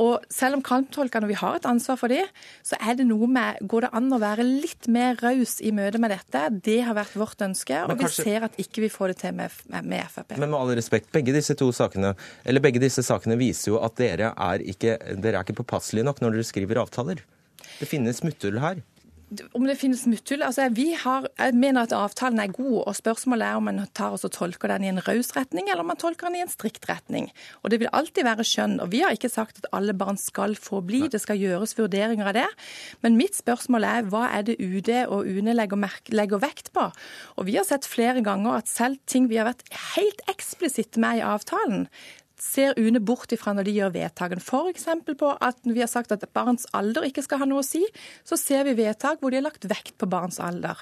[0.00, 2.28] Og selv om kamptolkene vi har et ansvar for dem,
[2.66, 6.00] så er det noe med Går det an å være litt mer raus i møte
[6.00, 6.46] med dette?
[6.64, 9.36] Det har vært vårt ønske, og kanskje, vi ser at ikke vi får det til
[9.36, 10.36] med, med Frp.
[10.40, 12.14] Men med all respekt, begge disse to sakene,
[12.44, 16.22] eller begge disse sakene viser jo at dere er ikke, dere er ikke påpasselige nok
[16.22, 17.24] når dere skriver avtaler.
[17.80, 18.80] Det finnes smutthull her
[19.54, 20.66] om det finnes smutthull altså
[21.02, 24.68] har, Jeg mener at avtalen er god, og spørsmålet er om man tar og tolker
[24.68, 27.30] den i en raus retning, eller om man tolker den i en strikt retning.
[27.62, 28.80] Og Det vil alltid være skjønn.
[28.80, 32.26] og Vi har ikke sagt at alle barn skal få bli, det skal gjøres vurderinger
[32.26, 32.48] av det.
[33.02, 35.78] Men mitt spørsmål er hva er det UD og UNE legger,
[36.10, 36.90] legger vekt på?
[37.36, 41.18] Og Vi har sett flere ganger at selv ting vi har vært helt eksplisitte med
[41.18, 41.88] i avtalen,
[42.42, 44.42] ser UNE bort ifra når de gjør vedtakene.
[44.42, 44.86] F.eks.
[45.20, 47.82] på at vi har sagt at barns alder ikke skal ha noe å si,
[48.26, 50.80] så ser vi vedtak hvor de har lagt vekt på barns alder.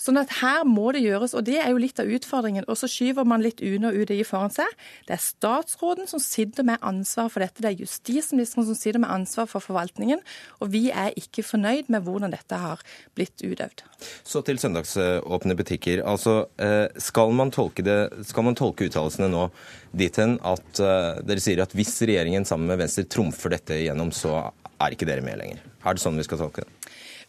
[0.00, 2.66] Sånn at her må det gjøres, og det er jo litt av utfordringen.
[2.68, 4.68] Og så skyver man litt UNE og UDI foran seg.
[5.08, 9.12] Det er statsråden som sitter med ansvar for dette, det er justisministeren som sitter med
[9.12, 10.22] ansvar for forvaltningen,
[10.60, 12.82] og vi er ikke fornøyd med hvordan dette har
[13.16, 13.84] blitt utøvd.
[14.24, 16.04] Så til søndagsåpne butikker.
[16.08, 19.48] Altså, eh, skal man tolke, det, skal man tolke uttalelsene nå
[19.96, 20.80] dit hen at
[21.26, 24.38] dere sier at hvis regjeringen sammen med Venstre trumfer dette igjennom, så
[24.80, 25.64] er ikke dere med lenger.
[25.84, 26.76] Er det sånn vi skal tolke det?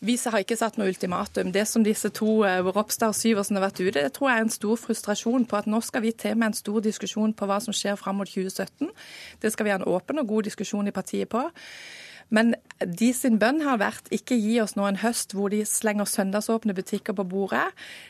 [0.02, 1.52] Vi har ikke satt noe ultimatum.
[1.54, 4.46] Det som disse to, uh, Ropstad og Syversen, har vært ute, det tror jeg er
[4.48, 7.60] en stor frustrasjon på at nå skal vi til med en stor diskusjon på hva
[7.62, 8.90] som skjer fram mot 2017.
[9.44, 11.44] Det skal vi ha en åpen og god diskusjon i partiet på.
[12.32, 16.08] Men de sin bønn har vært ikke gi oss nå en høst hvor de slenger
[16.10, 17.68] søndagsåpne butikker på bordet.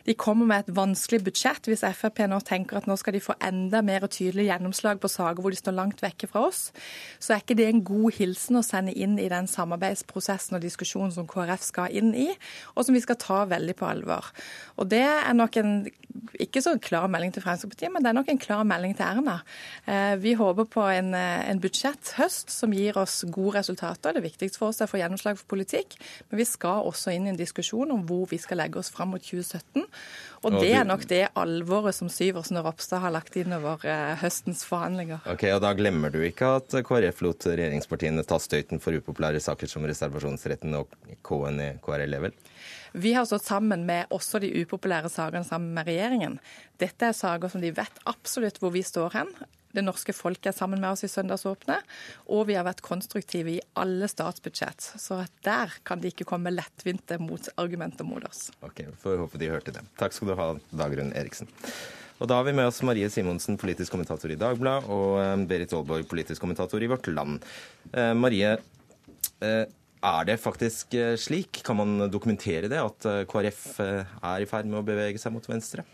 [0.08, 3.36] De kommer med et vanskelig budsjett hvis Frp nå tenker at nå skal de få
[3.44, 6.70] enda mer tydelig gjennomslag på saker hvor de står langt vekke fra oss.
[7.20, 11.14] Så er ikke det en god hilsen å sende inn i den samarbeidsprosessen og diskusjonen
[11.16, 12.30] som KrF skal inn i,
[12.76, 14.32] og som vi skal ta veldig på alvor.
[14.80, 15.76] Og det er nok en
[16.42, 19.38] ikke så klar melding til Fremskrittspartiet, men det er nok en klar melding til Erna.
[19.88, 24.60] Eh, vi håper på en, eh, en budsjetthøst som gir oss gode resultater det viktigste
[24.62, 25.95] for oss er å få gjennomslag for politikk,
[26.30, 29.13] men vi skal også inn i en diskusjon om hvor vi skal legge oss fram
[29.13, 29.86] mot 2017.
[30.41, 34.15] Og det er nok det alvoret som Syversen og Ropstad har lagt inn over eh,
[34.21, 35.21] høstens forhandlinger.
[35.30, 39.69] Ok, og Da glemmer du ikke at KrF lot regjeringspartiene ta støyten for upopulære saker
[39.69, 42.38] som reservasjonsretten og K-en i KRL, vel?
[42.91, 46.38] Vi har stått sammen med også de upopulære sakene sammen med regjeringen.
[46.82, 49.32] Dette er saker som de vet absolutt hvor vi står hen
[49.76, 51.80] det norske folket er sammen med oss i Søndagsåpne.
[52.34, 54.92] Og vi har vært konstruktive i alle statsbudsjett.
[55.02, 58.50] Så der kan de ikke komme lettvinte motargumenter mot oss.
[58.66, 59.86] Ok, Får håpe de hørte det.
[60.00, 60.54] Takk skal du ha,
[60.84, 61.50] Dagrun Eriksen.
[62.22, 65.72] Og da har vi med oss Marie Simonsen, politisk kommentator i Dagbladet, og eh, Berit
[65.74, 67.42] Aalborg, politisk kommentator i Vårt Land.
[67.90, 68.52] Eh, Marie,
[69.42, 69.64] eh,
[70.02, 74.86] er det faktisk slik, kan man dokumentere det, at KrF er i ferd med å
[74.86, 75.86] bevege seg mot venstre?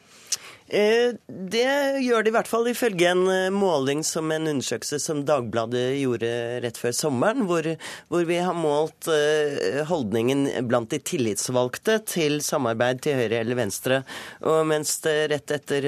[0.68, 1.68] Eh, det
[2.04, 6.32] gjør det i hvert fall ifølge en eh, måling som en undersøkelse som Dagbladet gjorde
[6.66, 7.70] rett før sommeren, hvor,
[8.12, 14.02] hvor vi har målt eh, holdningen blant de tillitsvalgte til samarbeid til høyre eller venstre.
[14.44, 15.88] Og mens det rett etter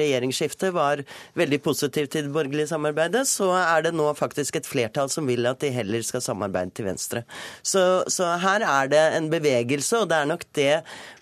[0.00, 1.04] regjeringsskiftet var
[1.38, 5.46] veldig positivt til det borgerlige samarbeidet, så er det nå faktisk et flertall som vil
[5.46, 7.22] at de heller skal samarbeide til venstre.
[7.62, 10.72] Så, så her er det en bevegelse, og det er nok det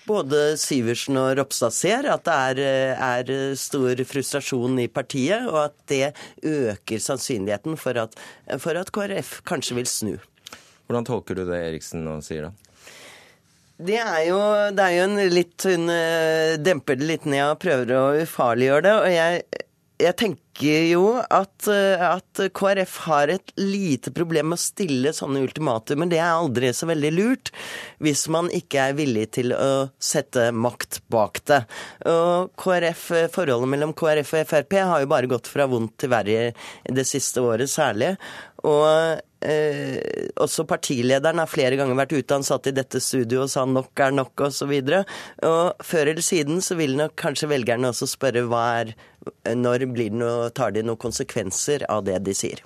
[0.07, 2.61] både Syversen og Ropstad ser at det er,
[2.95, 6.13] er, stor frustrasjon i partiet, og at det
[6.47, 8.17] øker sannsynligheten for at,
[8.63, 10.15] for at KrF kanskje vil snu.
[10.87, 12.67] Hvordan tolker du det Eriksen nå sier, da?
[13.77, 14.39] Det er, jo,
[14.73, 18.85] det er jo en litt Hun eh, demper det litt ned og prøver å ufarliggjøre
[18.87, 18.95] det.
[18.97, 19.65] Og jeg
[20.01, 25.43] jeg tenker jo at, eh, at, KrF har et lite problem med å stille sånne
[25.45, 27.53] ultimatum, men det er aldri så veldig lurt
[28.05, 31.63] hvis man ikke er villig til å sette makt bak det.
[32.13, 36.51] Og KrF, Forholdet mellom KrF og Frp har jo bare gått fra vondt til verre
[36.85, 38.15] det siste året særlig.
[38.67, 42.35] Og eh, også partilederen har flere ganger vært ute.
[42.35, 44.73] Han satt i dette studioet og sa 'nok er nok' osv.
[44.73, 48.95] Og, så og før eller siden så vil nok kanskje velgerne også spørre hva er
[49.55, 52.63] når blir det noe, tar de noen konsekvenser av det de sier?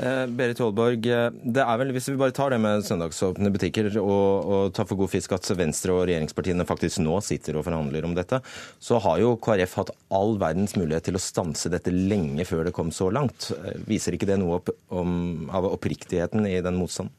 [0.00, 3.90] Eh, Berit Aalborg, eh, det er vel, hvis vi bare tar det med søndagsåpne butikker
[4.00, 8.06] og, og tar for god fisk at Venstre og regjeringspartiene faktisk nå sitter og forhandler
[8.08, 8.40] om dette,
[8.80, 12.74] så har jo KrF hatt all verdens mulighet til å stanse dette lenge før det
[12.76, 13.50] kom så langt.
[13.58, 17.16] Eh, viser ikke det noe opp, om, av oppriktigheten i den motstanden?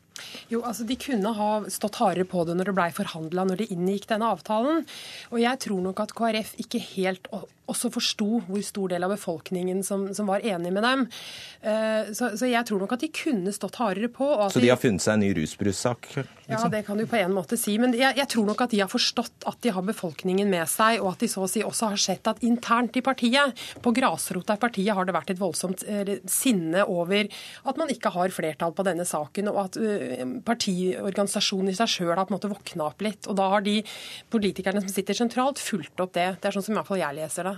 [0.51, 3.69] Jo, altså De kunne ha stått hardere på det når det blei forhandla når de
[3.73, 4.86] inngikk denne avtalen.
[5.32, 7.30] Og jeg tror nok at KrF ikke helt
[7.71, 11.07] også forsto hvor stor del av befolkningen som, som var enig med dem.
[11.62, 14.27] Uh, så, så, jeg tror nok at de kunne stått hardere på.
[14.51, 16.10] så de har funnet seg en ny rusbrussak?
[16.17, 16.38] Liksom?
[16.51, 17.77] Ja, det kan du på en måte si.
[17.81, 20.99] Men jeg, jeg, tror nok at de har forstått at de har befolkningen med seg,
[21.03, 24.57] og at de så å si også har sett at internt i partiet, på grasrota
[24.57, 28.75] i partiet, har det vært et voldsomt uh, sinne over at man ikke har flertall
[28.75, 32.89] på denne saken, og at uh, partiorganisasjonen i seg sjøl har på en måte våkna
[32.89, 33.29] opp litt.
[33.31, 33.79] Og da har de
[34.34, 36.34] politikerne som sitter sentralt, fulgt opp det.
[36.41, 37.57] Det er sånn som i hvert fall jeg leser det.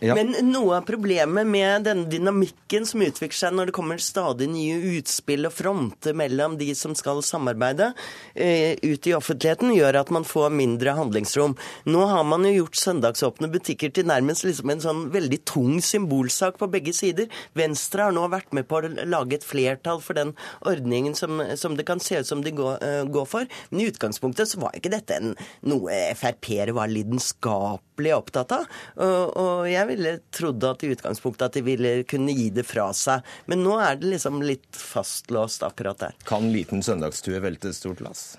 [0.00, 0.14] Ja.
[0.16, 4.78] Men noe av problemet med denne dynamikken som utvikler seg når det kommer stadig nye
[4.96, 7.90] utspill og fronter mellom de som skal samarbeide
[8.32, 11.56] eh, ut i offentligheten, gjør at man får mindre handlingsrom.
[11.84, 16.56] Nå har man jo gjort søndagsåpne butikker til nærmest liksom en sånn veldig tung symbolsak
[16.60, 17.28] på begge sider.
[17.58, 20.32] Venstre har nå vært med på å lage et flertall for den
[20.64, 23.52] ordningen som, som det kan se ut som de går, uh, går, for.
[23.68, 25.36] Men i utgangspunktet så var ikke dette en,
[25.68, 28.66] noe Frp-ere var lidenskapelig opptatt av.
[28.96, 32.90] Og, og jeg ville trodd at i utgangspunktet at de ville kunne gi det fra
[32.96, 33.26] seg.
[33.50, 36.16] Men nå er det liksom litt fastlåst akkurat der.
[36.28, 38.32] Kan liten søndagsstue velte stort lass?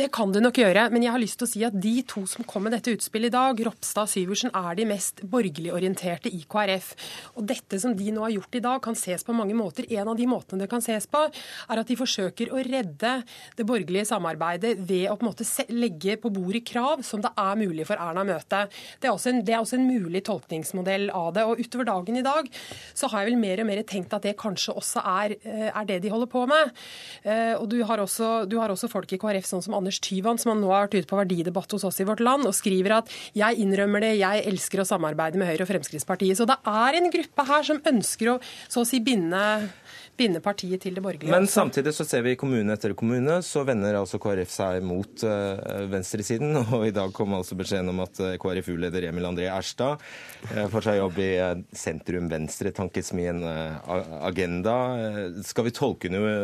[0.00, 2.22] Det kan det nok gjøre, men jeg har lyst til å si at de to
[2.24, 6.30] som kom med dette utspillet i dag, Ropstad og Syversen, er de mest borgerlig orienterte
[6.32, 6.86] i KrF.
[7.36, 9.84] Og dette som de nå har gjort i dag, kan ses på mange måter.
[9.92, 13.10] En av de måtene det kan ses på, er at de forsøker å redde
[13.58, 17.60] det borgerlige samarbeidet ved å på en måte legge på bordet krav som det er
[17.60, 18.62] mulig for Erna å møte.
[19.02, 21.44] Det er også en, det er også en mulig tolkningsmodell av det.
[21.44, 22.48] Og utover dagen i dag
[22.94, 25.92] så har jeg vel mer og mer tenkt at det kanskje også er, eh, er
[25.92, 26.72] det de holder på med.
[27.20, 30.40] Eh, og du har også, du har også folk i KrF sånn som Anders Tyvand,
[30.40, 33.00] som han nå har vært ute på verdidebatt hos oss i Vårt Land, og skriver
[33.00, 36.36] at 'jeg innrømmer det, jeg elsker å samarbeide med Høyre og Fremskrittspartiet'.
[36.36, 39.70] Så det er en gruppe her som ønsker å så å si binde
[40.20, 41.32] binde partiet til det borgerlige.
[41.32, 45.24] Men samtidig så ser vi i kommune etter kommune så vender altså KrF seg mot
[45.24, 46.56] uh, venstresiden.
[46.76, 50.00] Og i dag kom altså beskjeden om at uh, KrFU-leder Emil André Erstad
[50.50, 51.30] uh, får seg jobb i
[51.84, 53.42] sentrum-venstre-tankesmien
[54.20, 54.76] Agenda.
[55.46, 56.34] skal vi tolke noe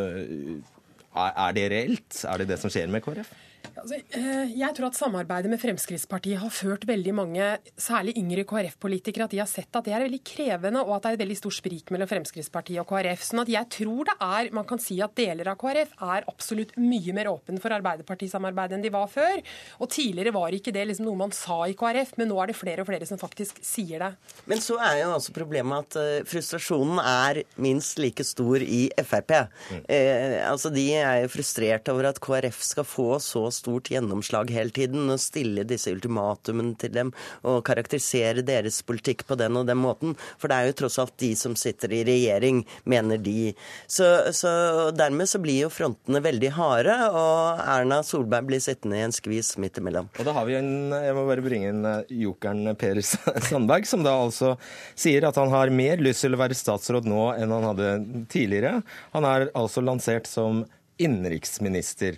[1.16, 2.24] er det reelt?
[2.24, 3.32] Er det det som skjer med KrF?
[3.74, 7.48] Altså, eh, jeg tror at samarbeidet med Fremskrittspartiet har ført veldig mange,
[7.80, 11.10] særlig yngre KrF-politikere, at de har sett at det er veldig krevende, og at det
[11.10, 13.24] er et veldig stort sprik mellom Fremskrittspartiet og KrF.
[13.26, 16.74] Sånn at jeg tror det er Man kan si at deler av KrF er absolutt
[16.78, 19.42] mye mer åpen for Arbeiderpartisamarbeid enn de var før.
[19.80, 22.58] Og tidligere var ikke det liksom noe man sa i KrF, men nå er det
[22.58, 24.12] flere og flere som faktisk sier det.
[24.46, 29.34] Men så er jo også problemet at uh, frustrasjonen er minst like stor i Frp.
[29.70, 29.82] Mm.
[29.88, 34.74] Eh, altså De er jo frustrert over at KrF skal få så stort gjennomslag hele
[34.74, 37.12] tiden og stille disse ultimatumene til dem
[37.46, 40.14] og karakterisere deres politikk på den og den måten.
[40.40, 43.52] For det er jo tross alt de som sitter i regjering, mener de.
[43.90, 44.52] Så, så
[44.96, 49.54] dermed så blir jo frontene veldig harde, og Erna Solberg blir sittende i en skvis
[49.62, 50.10] midt imellom.
[50.16, 53.02] Og da har vi en, jeg må bare bringe inn eh, jokeren Per
[53.48, 54.54] Sandberg, som da altså
[54.94, 57.92] sier at han har mer lyst til å være statsråd nå enn han hadde
[58.32, 58.80] tidligere.
[59.14, 60.64] Han er altså lansert som
[61.02, 62.16] innenriksminister.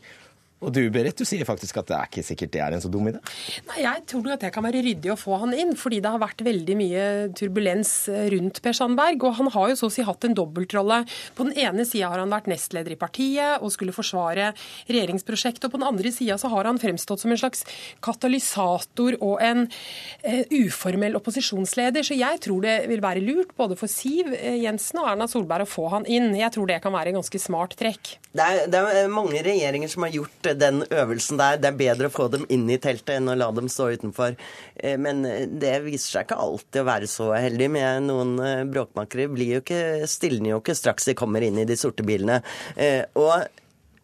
[0.58, 2.90] Og du Berit, du sier faktisk at det er ikke sikkert det er en så
[2.90, 3.20] dum idé?
[3.68, 6.22] Nei, Jeg tror at det kan være ryddig å få han inn, fordi det har
[6.22, 7.04] vært veldig mye
[7.38, 9.22] turbulens eh, rundt Per Sandberg.
[9.22, 11.04] Og han har jo så å si hatt en dobbeltrolle.
[11.38, 14.50] På den ene sida har han vært nestleder i partiet og skulle forsvare
[14.90, 17.62] regjeringsprosjektet, og på den andre sida så har han fremstått som en slags
[18.04, 22.06] katalysator og en uh, uformell opposisjonsleder.
[22.06, 25.68] Så jeg tror det vil være lurt både for Siv eh, Jensen og Erna Solberg
[25.68, 26.32] å få han inn.
[26.38, 28.16] Jeg tror det kan være en ganske smart trekk.
[28.34, 31.60] Det er, det er mange regjeringer som har gjort den øvelsen der.
[31.60, 34.36] Det er bedre å få dem inn i teltet enn å la dem stå utenfor.
[34.76, 35.22] Eh, men
[35.60, 37.70] det viser seg ikke alltid å være så heldig.
[37.74, 41.68] Med noen eh, bråkmakere blir jo ikke, stilner jo ikke straks de kommer inn i
[41.68, 42.40] de sorte bilene.
[42.76, 43.48] Eh, og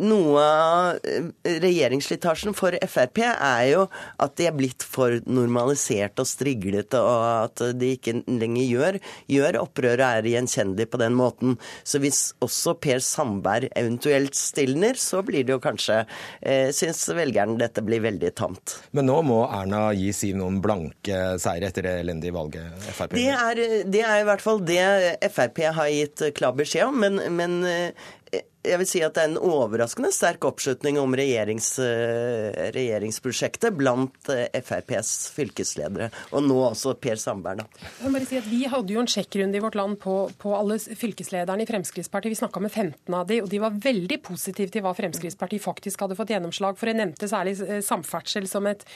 [0.03, 1.29] noe av eh,
[1.63, 3.85] regjeringsslitasjen for Frp er jo
[4.23, 8.99] at de er blitt for normalisert og striglete, og at de ikke lenger gjør,
[9.31, 11.59] gjør opprøret er gjenkjennelig på den måten.
[11.87, 16.03] Så hvis også Per Sandberg eventuelt stilner, så blir det jo kanskje
[16.41, 18.79] eh, Syns velgerne dette blir veldig tamt.
[18.97, 23.29] Men nå må Erna gi Siv noen blanke seire etter det elendige valget Frp det
[23.31, 24.83] er, det er i hvert fall det
[25.35, 28.07] Frp har gitt klar beskjed om, men, men eh,
[28.65, 34.31] jeg vil si at det er en overraskende sterk oppslutning om regjerings, eh, regjeringsprosjektet blant
[34.33, 37.65] eh, FrPs fylkesledere, og nå også Per Sandberg.
[38.25, 42.33] Si Vi hadde jo en sjekkrunde i vårt land på, på alle fylkeslederne i Fremskrittspartiet.
[42.33, 46.07] Vi snakka med 15 av de, og de var veldig positive til hva Fremskrittspartiet faktisk
[46.07, 46.91] hadde fått gjennomslag for.
[46.91, 48.87] Jeg nevnte særlig eh, samferdsel som et,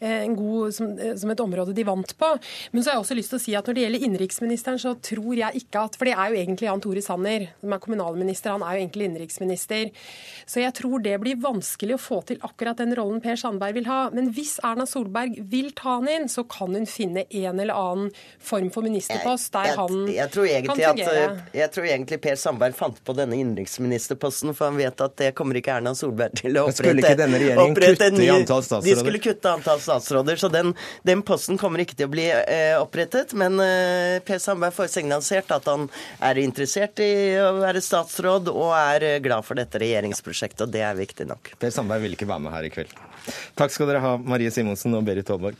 [0.00, 2.28] god, som, som et område de vant på.
[2.72, 4.94] Men så har jeg også lyst til å si at når det gjelder innenriksministeren, så
[4.96, 8.54] tror jeg ikke at For det er jo egentlig Jan Tore Sanner som er kommunalminister.
[8.54, 9.90] Han er jo egentlig egentlig innenriksminister.
[10.46, 13.86] Så jeg tror det blir vanskelig å få til akkurat den rollen Per Sandberg vil
[13.86, 14.10] ha.
[14.14, 18.10] Men hvis Erna Solberg vil ta han inn, så kan hun finne en eller annen
[18.38, 21.24] form for ministerpost der han jeg, jeg, tror kan fungere.
[21.30, 25.32] At, jeg tror egentlig Per Sandberg fant på denne innenriksministerposten, for han vet at det
[25.38, 27.28] kommer ikke Erna Solberg til å opprette.
[28.30, 28.88] Antall statsråder?
[28.88, 30.74] De skulle kutte antall statsråder, så den,
[31.06, 33.34] den posten kommer ikke til å bli eh, opprettet.
[33.38, 35.86] Men eh, Per Sandberg får signalisert at han
[36.24, 37.10] er interessert i
[37.40, 41.28] å være statsråd og er er eh, glad for dette regjeringsprosjektet, og det er viktig
[41.30, 41.54] nok.
[41.60, 42.96] Per Sandberg vil ikke være med her i kveld.
[43.58, 45.58] Takk skal dere ha, Marie Simonsen og Berit Aalborg.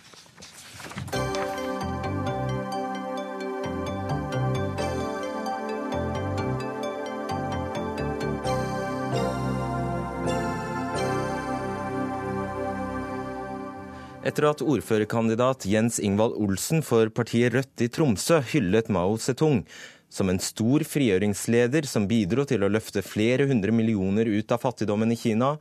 [14.31, 19.65] Etter at ordførerkandidat Jens Ingvald Olsen for partiet Rødt i Tromsø hyllet Mao Zedong,
[20.11, 25.15] som en stor frigjøringsleder som bidro til å løfte flere hundre millioner ut av fattigdommen
[25.15, 25.55] i Kina,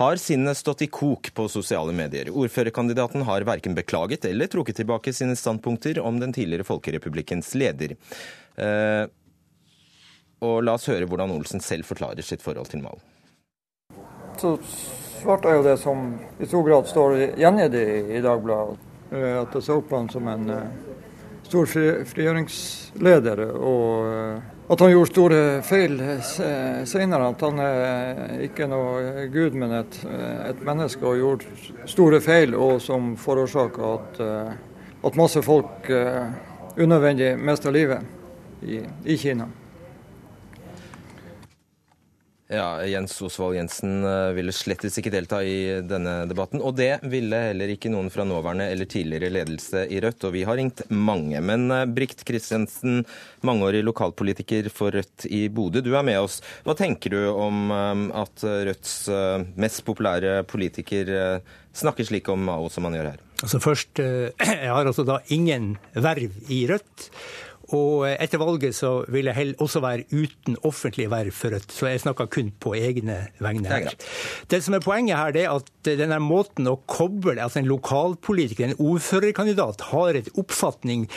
[0.00, 2.30] har sinnet stått i kok på sosiale medier.
[2.32, 7.92] Ordførerkandidaten har verken beklaget eller trukket tilbake sine standpunkter om den tidligere Folkerepublikkens leder.
[8.56, 9.04] Eh,
[10.42, 12.96] og la oss høre hvordan Olsen selv forklarer sitt forhold til Mao.
[14.40, 14.56] Så
[15.20, 16.08] svarte jeg jo det som
[16.40, 18.80] i stor grad står gjengitt i, i Dagbladet.
[19.12, 20.91] Eh, at jeg så på han som en uh,
[21.52, 21.68] stor
[22.08, 23.44] frigjøringsleder.
[23.52, 25.98] og uh, at han gjorde store feil
[26.88, 27.28] senere.
[27.28, 29.98] At han er ikke noe gud, men et,
[30.48, 34.20] et menneske og gjorde store feil, og som forårsaka at,
[35.04, 35.90] at, masse folk
[36.78, 38.00] unødvendig mista livet
[38.64, 39.50] i, i Kina.
[42.52, 46.60] Ja, Jens Osvald Jensen eh, ville slettes ikke delta i denne debatten.
[46.60, 50.42] Og det ville heller ikke noen fra nåværende eller tidligere ledelse i Rødt, og vi
[50.44, 51.40] har ringt mange.
[51.40, 53.06] Men eh, Brikt Kristiansen,
[53.40, 56.42] mangeårig lokalpolitiker for Rødt i Bodø, du er med oss.
[56.66, 58.96] Hva tenker du om eh, at Rødts
[59.56, 61.08] mest populære politiker
[61.76, 63.22] snakker slik om Mao som han gjør her?
[63.42, 64.02] Altså først,
[64.52, 67.08] Jeg har altså da ingen verv i Rødt.
[67.72, 71.88] Og etter valget så vil jeg heller også være uten offentlig verv for Rødt, så
[71.88, 73.94] jeg snakker kun på egne vegne her.
[74.50, 78.70] Det, som er poenget her, det er at denne måten å koble altså en lokalpolitiker,
[78.70, 81.08] en ordførerkandidat, har et oppfatning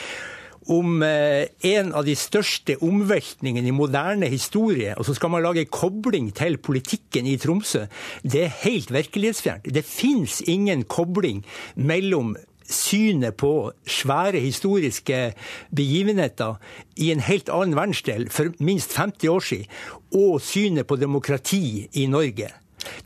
[0.72, 1.46] om eh,
[1.76, 6.58] en av de største omveltningene i moderne historie, og så skal man lage kobling til
[6.58, 7.86] politikken i Tromsø,
[8.24, 9.70] det er helt virkelighetsfjernt.
[9.74, 11.44] Det fins ingen kobling
[11.76, 12.34] mellom
[12.68, 15.32] synet på svære historiske
[15.76, 16.60] begivenheter
[16.96, 19.66] i en helt annen verdensdel for minst 50 år siden,
[20.14, 22.50] og synet på demokrati i Norge.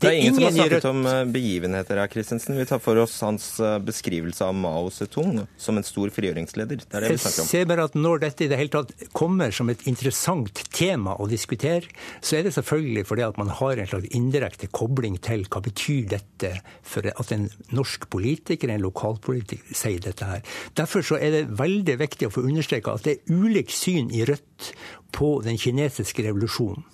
[0.01, 2.57] Det er, ingen, ingen som har snakket om eh, begivenheter her, Christensen.
[2.57, 6.83] Vi tar for oss hans eh, beskrivelse av Mao Zedong som en stor frigjøringsleder.
[6.83, 7.49] Det er det vi snakker om.
[7.49, 11.15] Jeg ser bare at Når dette i det hele tatt kommer som et interessant tema
[11.21, 11.89] å diskutere,
[12.21, 16.09] så er det selvfølgelig fordi at man har en slags indirekte kobling til hva betyr
[16.15, 16.53] dette
[16.87, 20.45] for at en norsk politiker, en lokalpolitiker, sier dette her.
[20.77, 24.25] Derfor så er det veldig viktig å få understreka at det er ulikt syn i
[24.27, 24.71] Rødt
[25.11, 26.85] på den kinesiske revolusjonen.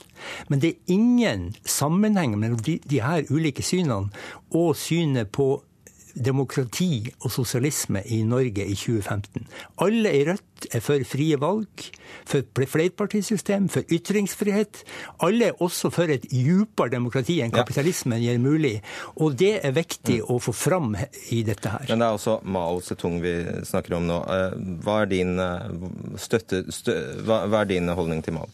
[0.49, 4.11] Men det er ingen sammenheng mellom de, de her ulike synene
[4.55, 5.57] og synet på
[6.25, 9.47] demokrati og sosialisme i Norge i 2015.
[9.83, 11.85] Alle i Rødt er for frie valg,
[12.27, 14.83] for flerpartisystem, for ytringsfrihet.
[15.23, 18.75] Alle er også for et djupere demokrati enn kapitalismen gjør mulig.
[19.15, 20.29] Og det er viktig mm.
[20.33, 20.95] å få fram
[21.33, 21.87] i dette her.
[21.89, 23.35] Men det er også Mao Zedong vi
[23.67, 24.21] snakker om nå.
[24.33, 24.55] Eh,
[24.85, 25.67] hva er din, eh,
[26.21, 26.97] støtte, stø,
[27.27, 28.49] hva er din holdning til Mao?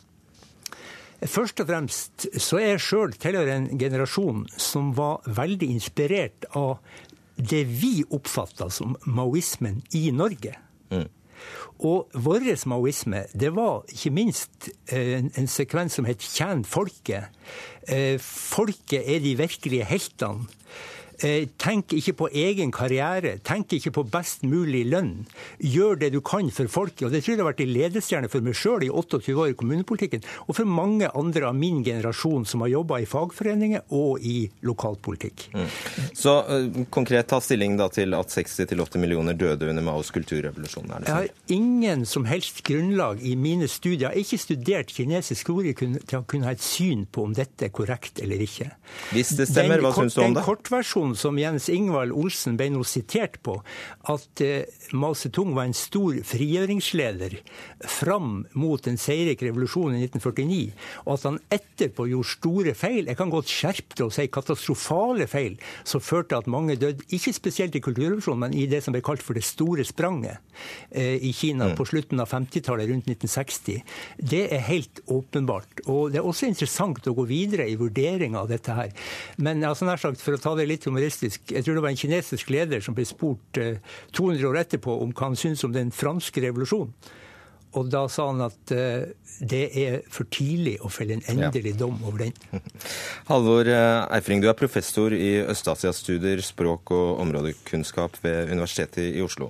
[1.29, 6.79] Først og fremst så er jeg sjøl tilhører en generasjon som var veldig inspirert av
[7.37, 10.55] det vi oppfatta som maoismen i Norge.
[10.93, 11.07] Mm.
[11.83, 17.31] Og vår maoisme, det var ikke minst eh, en, en sekvens som het 'Tjen folket'.
[17.87, 20.47] Eh, folket er de virkelige heltene.
[21.23, 23.37] Eh, tenk ikke på egen karriere.
[23.47, 25.23] Tenk ikke på best mulig lønn.
[25.63, 27.05] Gjør det du kan for folket.
[27.07, 29.57] Og det tror jeg har vært en ledestjerne for meg sjøl i 28 år i
[29.59, 34.49] kommunepolitikken, og for mange andre av min generasjon som har jobba i fagforeninger og i
[34.67, 35.45] lokalpolitikk.
[35.55, 35.69] Mm.
[36.17, 40.91] Så uh, konkret ta stilling da til at 60-80 millioner døde under Maos kulturrevolusjon?
[40.91, 44.09] Er det Jeg har ingen som helst grunnlag i mine studier.
[44.09, 47.69] Jeg har ikke studert kinesisk ord til å kunne ha et syn på om dette
[47.69, 48.73] er korrekt eller ikke.
[49.15, 50.41] Hvis det stemmer, den, hva syns du om det?
[50.41, 53.57] Den kortversjonen som Jens Ingvald Olsen ble nå sitert på,
[54.11, 57.37] at eh, Mao Zedong var en stor frigjøringsleder
[57.89, 60.61] fram mot en seirrike revolusjon i 1949,
[61.05, 65.27] og at han etterpå gjorde store feil, jeg kan godt skjerpe det og si katastrofale
[65.31, 65.57] feil,
[65.87, 69.23] som førte at mange døde, ikke spesielt i kulturrevolusjonen, men i det som ble kalt
[69.23, 70.41] for det store spranget
[70.91, 71.75] eh, i Kina mm.
[71.79, 73.81] på slutten av 50-tallet, rundt 1960.
[74.17, 75.83] Det er helt åpenbart.
[75.91, 78.93] Og det er også interessant å gå videre i vurderinga av dette her.
[79.37, 81.51] Men altså, nær sagt, for å ta det litt humoristisk.
[81.51, 85.11] Jeg tror det var en kinesisk leder som ble spurt 200 eh, år etterpå om
[85.11, 86.93] hva han syntes om den franske revolusjonen.
[87.73, 89.07] Og da sa han at uh,
[89.49, 92.59] det er for tidlig å felle en endelig dom over den.
[93.31, 99.49] Halvor eh, Eifring, du er professor i Øst-Asia-studier, språk og områdekunnskap ved Universitetet i Oslo.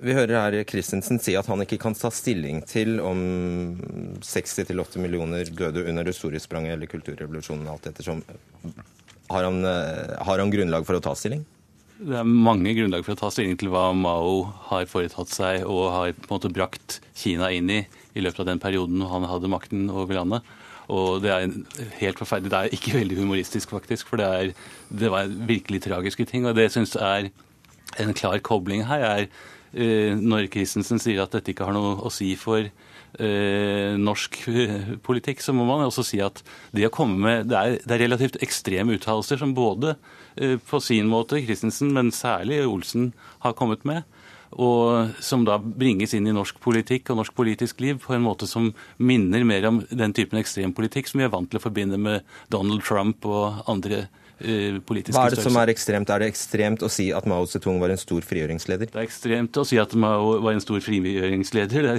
[0.00, 3.20] Vi hører her Christensen si at han ikke kan ta stilling til om
[4.24, 8.22] 60-80 millioner døde under det store spranget eller kulturrevolusjonen, alt ettersom.
[9.30, 11.44] Har han, eh, har han grunnlag for å ta stilling?
[12.00, 15.90] Det er mange grunnlag for å ta stilling til hva Mao har foretatt seg og
[15.92, 17.82] har på en måte brakt Kina inn i
[18.16, 20.46] i løpet av den perioden han hadde makten over landet.
[20.90, 21.52] Og det er
[22.00, 22.50] helt forferdelig.
[22.50, 24.52] Det er ikke veldig humoristisk, faktisk, for det, er,
[24.90, 26.48] det var virkelig tragiske ting.
[26.48, 29.28] Og det syns jeg er en klar kobling her, er
[29.74, 32.66] eh, når Christensen sier at dette ikke har noe å si for
[33.98, 36.42] norsk eh, politikk, så må man også si at
[36.76, 39.96] det å komme med Det er, det er relativt ekstreme uttalelser som både
[40.36, 44.06] eh, på sin måte Christensen, men særlig Olsen, har kommet med.
[44.50, 48.48] Og som da bringes inn i norsk politikk og norsk politisk liv på en måte
[48.50, 52.26] som minner mer om den typen ekstrempolitikk som vi er vant til å forbinde med
[52.50, 56.10] Donald Trump og andre eh, politiske Hva er det som er ekstremt?
[56.10, 58.90] Er det ekstremt å si at Mao Zedong var en stor frigjøringsleder?
[58.90, 61.90] Det er ekstremt å si at Mao var en stor frigjøringsleder.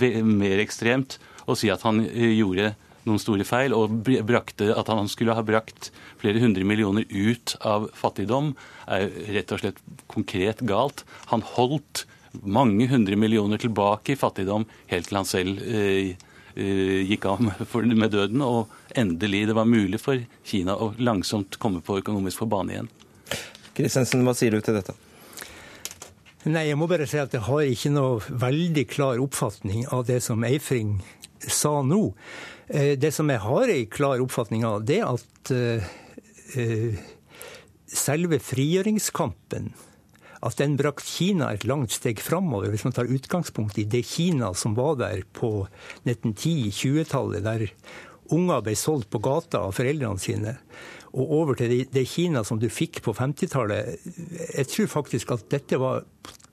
[0.00, 2.72] Det er mer ekstremt å si at han eh, gjorde
[3.08, 5.88] noen store feil, og brakte, at han skulle ha brakt
[6.20, 8.52] flere hundre millioner ut av fattigdom,
[8.92, 9.80] er rett og slett
[10.10, 11.06] konkret galt.
[11.32, 12.04] Han holdt
[12.44, 17.60] mange hundre millioner tilbake i fattigdom helt til han selv eh, eh, gikk av med,
[17.94, 22.50] med døden, og endelig det var mulig for Kina å langsomt komme på økonomisk på
[22.50, 22.90] bane igjen.
[23.76, 24.96] Kristensen, hva sier du til dette?
[26.48, 30.22] Nei, jeg må bare si at jeg har ikke noe veldig klar oppfatning av det
[30.24, 30.94] som Eifring
[31.44, 32.14] sa nå.
[32.68, 35.84] Eh, Det som jeg har en klar oppfatning av, det er at eh,
[36.56, 36.96] eh,
[37.86, 39.72] selve frigjøringskampen
[40.40, 44.52] at den brakte Kina et langt steg framover, hvis man tar utgangspunkt i det Kina
[44.56, 45.66] som var der på
[46.06, 47.66] 1910-20-tallet, der
[48.32, 50.56] unger ble solgt på gata av foreldrene sine,
[51.10, 54.04] og over til det, Kina som du fikk på 50-tallet.
[54.54, 56.04] Jeg tror faktisk at dette var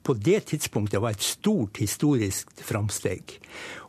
[0.08, 3.36] på det tidspunktet var et stort historisk framsteg.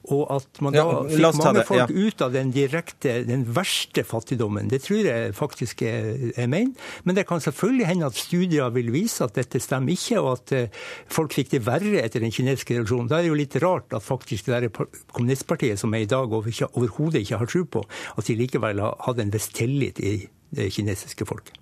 [0.09, 2.07] Og at man da Ja, fikk mange det, folk ja.
[2.07, 4.69] ut av den direkte, den verste fattigdommen.
[4.71, 6.89] Det tror jeg faktisk jeg, jeg mener.
[7.05, 10.55] Men det kan selvfølgelig hende at studier vil vise at dette stemmer ikke, og at
[10.57, 10.79] eh,
[11.13, 13.11] folk fikk det verre etter den kinesiske revolusjonen.
[13.11, 16.31] Da er det jo litt rart at faktisk det der kommunistpartiet, som er i dag
[16.33, 17.85] overhodet ikke har tro på,
[18.17, 20.15] at de likevel har hatt en viss tillit i
[20.55, 21.55] det kinesiske folket.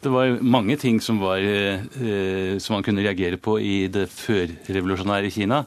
[0.00, 5.30] Det var mange ting som, var, eh, som man kunne reagere på i det førrevolusjonære
[5.34, 5.64] Kina.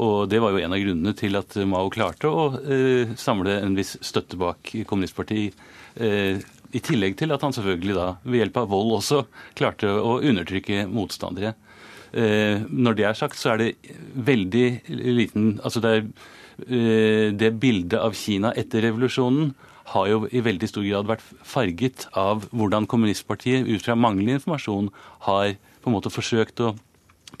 [0.00, 3.76] Og det var jo en av grunnene til at Mao klarte å eh, samle en
[3.76, 5.58] viss støtte bak kommunistpartiet.
[6.00, 6.40] Eh,
[6.72, 9.24] I tillegg til at han selvfølgelig da ved hjelp av vold også
[9.58, 11.52] klarte å undertrykke motstandere.
[12.12, 14.66] Eh, når det er sagt, så er det veldig
[15.16, 19.52] liten Altså det, er, det bildet av Kina etter revolusjonen
[19.92, 24.88] har jo i veldig stor grad vært farget av hvordan kommunistpartiet ut fra manglende informasjon
[25.26, 26.72] har på en måte forsøkt å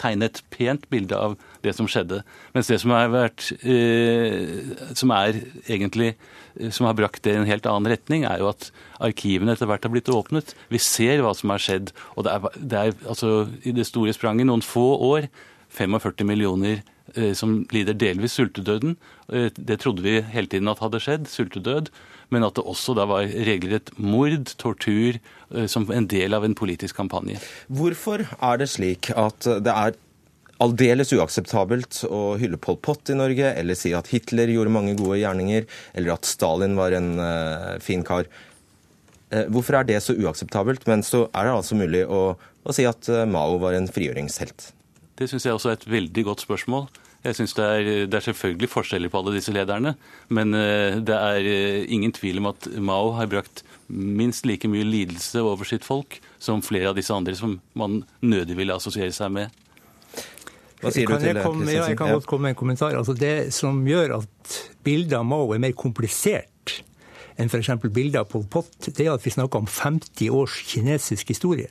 [0.00, 2.22] tegne et pent bilde av det som skjedde.
[2.54, 7.48] Mens det som, har vært, eh, som egentlig eh, som har brakt det i en
[7.48, 8.70] helt annen retning, er jo at
[9.02, 10.54] arkivene etter hvert har blitt åpnet.
[10.72, 11.94] Vi ser hva som har skjedd.
[12.16, 15.28] Og det er, det er altså i det store spranget noen få år
[15.72, 16.82] 45 millioner
[17.16, 18.96] eh, som lider delvis sultedøden.
[19.32, 21.92] Eh, Det trodde vi hele tiden at hadde skjedd, sultedød.
[22.32, 25.18] Men at det også da var regelrett mord, tortur,
[25.52, 27.40] eh, som en del av en politisk kampanje.
[27.68, 29.98] Hvorfor er det slik at det er
[30.62, 35.18] aldeles uakseptabelt å hylle Pol Pot i Norge, eller si at Hitler gjorde mange gode
[35.20, 35.66] gjerninger,
[35.98, 38.28] eller at Stalin var en uh, fin kar?
[39.32, 42.86] Eh, hvorfor er det så uakseptabelt, men så er det altså mulig å, å si
[42.86, 44.70] at Mao var en frigjøringshelt?
[45.18, 46.86] Det syns jeg også er et veldig godt spørsmål.
[47.22, 49.94] Jeg synes det er, det er selvfølgelig forskjeller på alle disse lederne,
[50.28, 53.62] men eh, det er eh, ingen tvil om at Mao har brakt
[53.92, 58.56] minst like mye lidelse over sitt folk som flere av disse andre som man nødig
[58.58, 59.54] ville assosiere seg med.
[60.82, 62.96] Hva sier du kan til det, komme, ja, jeg kan godt komme med en kommentar.
[62.98, 66.48] Altså det som gjør at bildet av Mao er mer komplisert
[67.38, 67.70] enn f.eks.
[67.86, 71.70] bildet av Pol Pot, det er at vi snakker om 50 års kinesisk historie.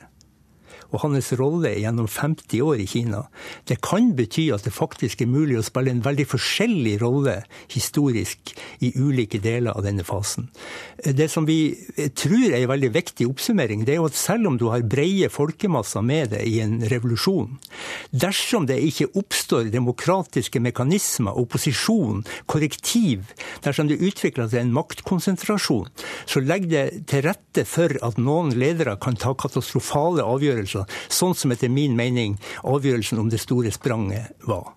[0.92, 3.24] Og hans rolle gjennom 50 år i Kina.
[3.68, 7.38] Det kan bety at det faktisk er mulig å spille en veldig forskjellig rolle
[7.72, 8.52] historisk
[8.84, 10.50] i ulike deler av denne fasen.
[11.02, 11.74] Det som vi
[12.18, 15.30] tror er en veldig viktig oppsummering, det er jo at selv om du har breie
[15.32, 17.56] folkemasser med deg i en revolusjon,
[18.12, 23.32] dersom det ikke oppstår demokratiske mekanismer, opposisjon, korrektiv,
[23.64, 25.88] dersom det utvikler seg en maktkonsentrasjon,
[26.26, 30.81] så legger det til rette for at noen ledere kan ta katastrofale avgjørelser,
[31.12, 34.72] sånn som etter min mening avgjørelsen om det store spranget var.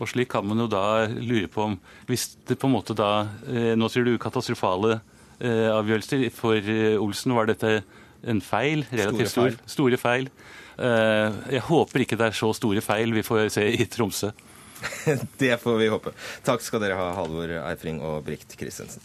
[0.00, 1.74] Og slik kan man jo da lure på om
[2.08, 5.02] Hvis det på en måte da eh, Nå sier du katastrofale
[5.38, 6.24] eh, avgjørelser.
[6.34, 7.82] For eh, Olsen var dette
[8.22, 9.68] en feil, relativt Store stor.
[9.68, 10.30] Store feil.
[10.78, 14.32] Eh, jeg håper ikke det er så store feil vi får se i Tromsø.
[15.42, 16.14] Det får vi håpe.
[16.46, 19.02] Takk skal dere ha, Halvor Eifring og Brikt Christensen.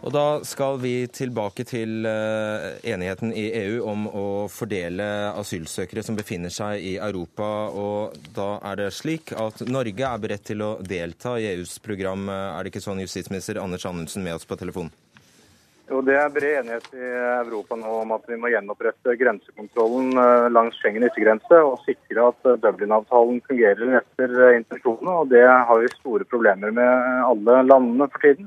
[0.00, 5.04] Og da skal vi tilbake til eh, enigheten i EU om å fordele
[5.36, 7.50] asylsøkere som befinner seg i Europa.
[7.68, 12.30] Og da er det slik at Norge er beredt til å delta i EUs program.
[12.32, 14.88] Er det ikke sånn, justisminister Anders Anundsen med oss på telefon?
[15.90, 17.06] Jo, Det er bred enighet i
[17.42, 22.46] Europa nå om at vi må gjenopprette grensekontrollen eh, langs Schengen yttergrense og sikre at
[22.46, 25.16] eh, Dublin-avtalen fungerer etter intensjonene.
[25.16, 28.46] og Det har vi store problemer med alle landene for tiden.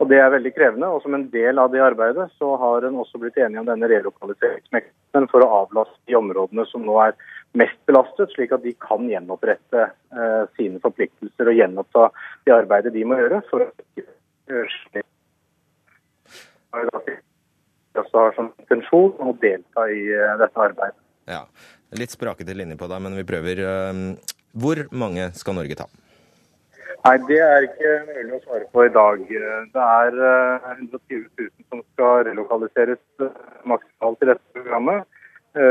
[0.00, 0.88] Og Det er veldig krevende.
[0.88, 3.88] og Som en del av det arbeidet så har en også blitt enige om denne
[3.90, 7.16] relokaliseringsmekanismen for å avlaste de områdene som nå er
[7.52, 12.08] mest belastet, slik at de kan gjenopprette eh, sine forpliktelser og gjenoppta
[12.46, 13.70] det arbeidet de må gjøre for å
[18.00, 20.98] også har som intensjon å delta i eh, dette arbeidet.
[21.30, 21.44] Ja,
[21.98, 23.62] Litt sprakete linje på deg, men vi prøver.
[23.66, 25.86] Eh, hvor mange skal Norge ta?
[27.04, 29.22] Nei, Det er ikke mulig å svare på i dag.
[29.74, 33.00] Det er 120 eh, 000 som skal relokaliseres
[33.64, 35.08] maksimalt i dette programmet.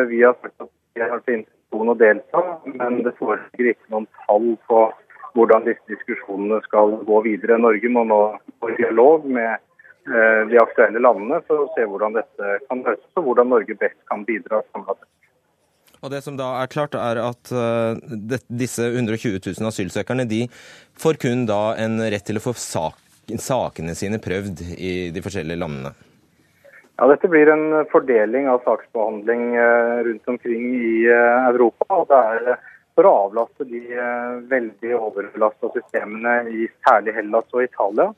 [0.10, 4.10] Vi har sagt at vi har til intensjon å delta, men det foreligger ikke noen
[4.26, 4.82] tall på
[5.38, 7.62] hvordan disse diskusjonene skal gå videre.
[7.62, 8.20] Norge må nå
[8.60, 9.62] gå i dialog med
[10.10, 14.00] Eh, de aktuelle landene for å se hvordan dette kan løses, og hvordan Norge best
[14.10, 15.04] kan bidra samlet
[16.00, 20.46] Og Det som da er klart, er at det, disse 120 000 asylsøkerne de
[21.00, 22.96] får kun da en rett til å få sak,
[23.36, 25.92] sakene sine prøvd i de forskjellige landene.
[27.00, 31.86] Ja, Dette blir en fordeling av saksbehandling uh, rundt omkring i uh, Europa.
[31.96, 32.58] og det er
[33.00, 33.80] for å avlaste de
[34.52, 38.10] veldig overbelasta systemene i særlig Hellas og Italia.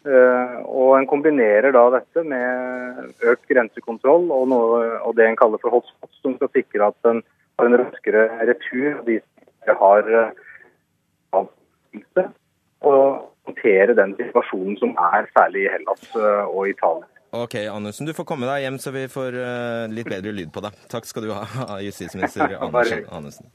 [0.00, 5.60] Eh, og En kombinerer da dette med økt grensekontroll og, noe, og det en kaller
[5.60, 7.20] for hotspots, som skal sikre at en
[7.60, 10.30] har en raskere retur av de som ikke har eh,
[12.80, 17.04] og håndtere den situasjonen som er særlig i Hellas eh, og Italia.
[17.36, 19.36] Ok, Andersen, du får komme deg hjem så vi får
[19.92, 20.80] litt bedre lyd på deg.
[20.90, 21.44] Takk skal du ha,
[21.86, 23.52] justisminister Andersen.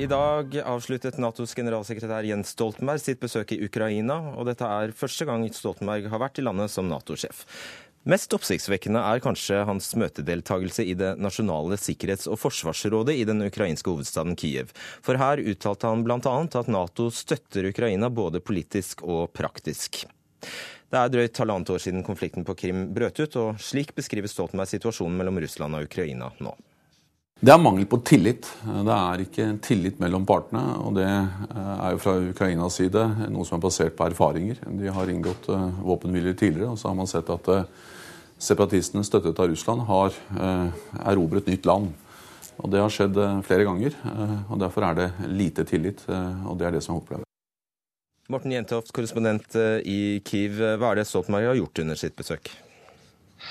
[0.00, 5.26] I dag avsluttet Natos generalsekretær Jens Stoltenberg sitt besøk i Ukraina, og dette er første
[5.28, 7.42] gang Stoltenberg har vært i landet som Nato-sjef.
[8.08, 13.92] Mest oppsiktsvekkende er kanskje hans møtedeltagelse i det nasjonale sikkerhets- og forsvarsrådet i den ukrainske
[13.92, 14.72] hovedstaden Kiev.
[15.04, 16.16] For her uttalte han bl.a.
[16.48, 20.06] at Nato støtter Ukraina både politisk og praktisk.
[20.88, 24.72] Det er drøyt halvannet år siden konflikten på Krim brøt ut, og slik beskriver Stoltenberg
[24.72, 26.56] situasjonen mellom Russland og Ukraina nå.
[27.40, 28.44] Det er mangel på tillit.
[28.60, 30.60] Det er ikke tillit mellom partene.
[30.84, 34.60] Og det eh, er jo fra Ukrainas side noe som er basert på erfaringer.
[34.76, 37.64] De har inngått eh, våpenhviler tidligere, og så har man sett at eh,
[38.40, 40.14] separatistene støttet av Russland har
[41.04, 41.90] erobret nytt land.
[42.60, 43.96] Og Det har skjedd flere ganger,
[44.48, 46.00] og derfor er det lite tillit.
[46.08, 47.28] Og det er det som er opplever.
[48.32, 50.56] Morten Jentoft, korrespondent i Kiev.
[50.80, 52.48] Hva er det Stoltenberg har gjort under sitt besøk?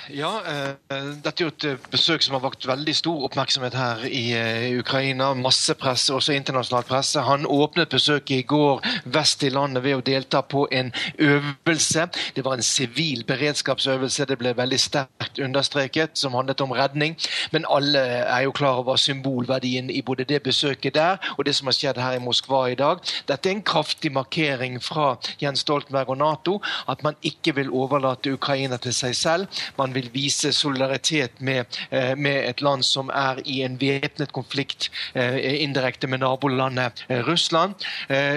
[0.10, 0.76] Ja, eh,
[1.24, 4.80] dette er jo et eh, besøk som har vakt veldig stor oppmerksomhet her i eh,
[4.80, 5.32] Ukraina.
[5.38, 7.22] Masse presse, også internasjonal presse.
[7.26, 12.08] Han åpnet besøket i går vest i landet ved å delta på en øvelse.
[12.36, 17.18] Det var en sivil beredskapsøvelse, det ble veldig sterkt understreket, som handlet om redning.
[17.54, 21.70] Men alle er jo klar over symbolverdien i både det besøket der og det som
[21.70, 23.02] har skjedd her i Moskva i dag.
[23.30, 26.60] Dette er en kraftig markering fra Jens Stoltenberg og Nato
[26.90, 32.16] at man ikke vil overlate Ukraina til seg selv man vil vise solidaritet med, eh,
[32.16, 37.76] med et land som er i en væpnet konflikt eh, indirekte med nabolandet eh, Russland.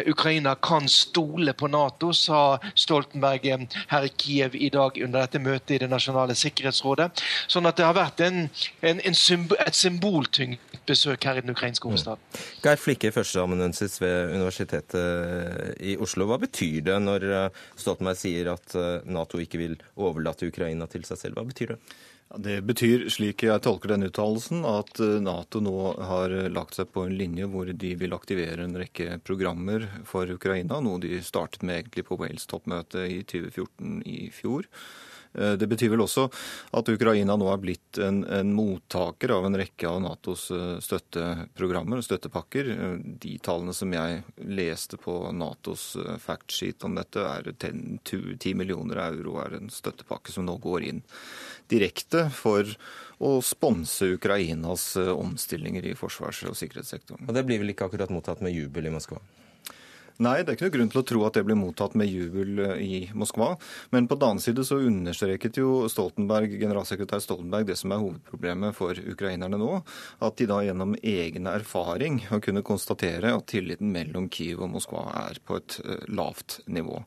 [0.06, 3.46] Ukraina kan stole på Nato, sa Stoltenberg
[3.90, 7.22] her i Kiev i dag under dette møtet i Det nasjonale sikkerhetsrådet.
[7.50, 8.44] Sånn at det har vært en,
[8.82, 12.22] en, en symbol, et symboltyngt besøk her i den ukrainske hovedstaden.
[12.22, 12.46] Mm.
[12.64, 16.28] Geir Flikke, førsteamanuensis ved Universitetet i Oslo.
[16.30, 17.28] Hva betyr det når
[17.76, 18.74] Stoltenberg sier at
[19.06, 21.38] Nato ikke vil overlate Ukraina til seg selv?
[21.38, 21.82] Hva betyr det?
[22.32, 25.74] Det betyr, slik jeg tolker den uttalelsen, at eh, Nato nå
[26.08, 30.80] har lagt seg på en linje hvor de vil aktivere en rekke programmer for Ukraina,
[30.80, 34.68] noe de startet med egentlig på Wales-toppmøtet i 2014 i fjor.
[35.34, 36.26] Eh, det betyr vel også
[36.76, 42.00] at Ukraina nå er blitt en, en, mottaker av en rekke av Natos eh, støtteprogrammer
[42.00, 42.72] og støttepakker.
[42.72, 49.38] Eh, de tallene som jeg leste på Natos factsheet om dette, er 10 millioner euro
[49.42, 51.02] er en støttepakke som nå går inn
[51.72, 52.68] direkte for
[53.22, 57.28] å sponse Ukrainas omstillinger i forsvars- og sikkerhetssektoren.
[57.28, 59.22] Og Det blir vel ikke akkurat mottatt med jubel i Moskva?
[60.22, 62.60] Nei, det er ikke noe grunn til å tro at det blir mottatt med jubel
[62.62, 63.56] eh, i Moskva.
[63.94, 68.76] Men på den annen side så understreket jo Stoltenberg, generalsekretær Stoltenberg det som er hovedproblemet
[68.76, 69.80] for ukrainerne nå.
[70.22, 75.08] At de da gjennom egen erfaring har kunnet konstatere at tilliten mellom Kiev og Moskva
[75.24, 77.02] er på et eh, lavt nivå.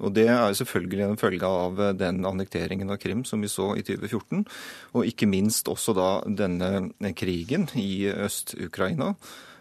[0.00, 3.52] Og Det er jo selvfølgelig en følge av eh, den annekteringen av Krim som vi
[3.52, 4.46] så i 2014.
[4.94, 9.16] Og ikke minst også da denne krigen i Øst-Ukraina.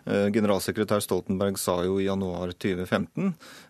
[0.05, 3.29] Eh, generalsekretær Stoltenberg sa jo i januar 2015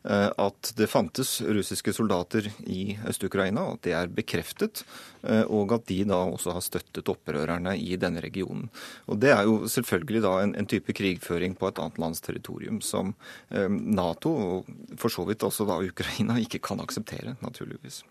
[0.10, 4.82] eh, at det fantes russiske soldater i Øst-Ukraina, at det er bekreftet,
[5.22, 8.70] eh, og at de da også har støttet opprørerne i denne regionen.
[9.06, 12.82] Og Det er jo selvfølgelig da en, en type krigføring på et annet lands territorium
[12.82, 13.14] som
[13.50, 18.02] Nato, og for så vidt også da Ukraina, ikke kan akseptere, naturligvis.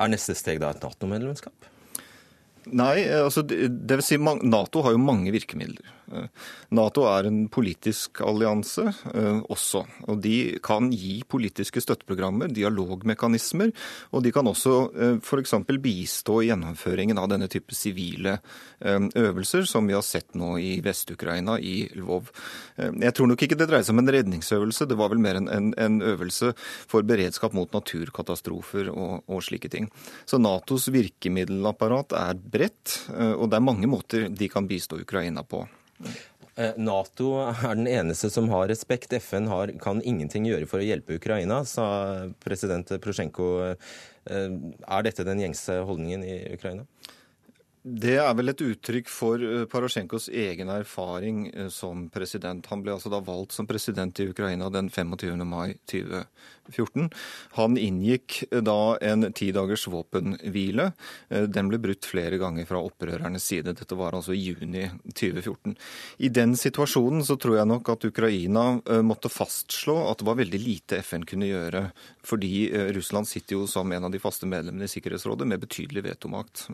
[0.00, 1.68] Er neste steg da et Nato-medlemskap?
[2.70, 5.88] Nei, altså det vil si Nato har jo mange virkemidler.
[6.12, 6.28] Eh,
[6.76, 8.84] Nato er en politisk allianse
[9.14, 9.84] eh, også.
[10.08, 13.72] og De kan gi politiske støtteprogrammer, dialogmekanismer,
[14.12, 15.56] og de kan også eh, f.eks.
[15.82, 18.38] bistå i gjennomføringen av denne type sivile
[18.82, 22.32] øvelser, som vi har sett nå i Vest-Ukraina, i Lvov.
[22.76, 25.46] Jeg tror nok ikke det dreier seg om en redningsøvelse, det var vel mer en,
[25.52, 26.50] en, en øvelse
[26.90, 29.86] for beredskap mot naturkatastrofer og, og slike ting.
[30.26, 35.62] Så Natos virkemiddelapparat er bredt, og det er mange måter de kan bistå Ukraina på.
[36.54, 39.12] Eh, Nato er den eneste som har respekt.
[39.16, 43.48] FN har, kan ingenting gjøre for å hjelpe Ukraina, sa president Prosjenko.
[43.72, 44.52] Eh,
[44.84, 46.84] er dette den gjengse holdningen i Ukraina?
[47.82, 52.68] Det er vel et uttrykk for eh, Parasjenkos egen erfaring som president.
[52.70, 55.46] Han ble altså da valgt som president i Ukraina den 25.
[55.48, 56.26] mai 2020.
[56.66, 57.10] 2014.
[57.50, 60.92] Han inngikk eh, da en ti dagers våpenhvile.
[61.28, 63.74] Eh, den ble brutt flere ganger fra opprørernes side.
[63.78, 65.76] Dette var altså i juni 2014.
[66.18, 70.40] I den situasjonen så tror jeg nok at Ukraina eh, måtte fastslå at det var
[70.40, 71.86] veldig lite FN kunne gjøre.
[72.22, 76.68] Fordi Russland sitter jo som en av de faste medlemmene i Sikkerhetsrådet med betydelig vetomakt.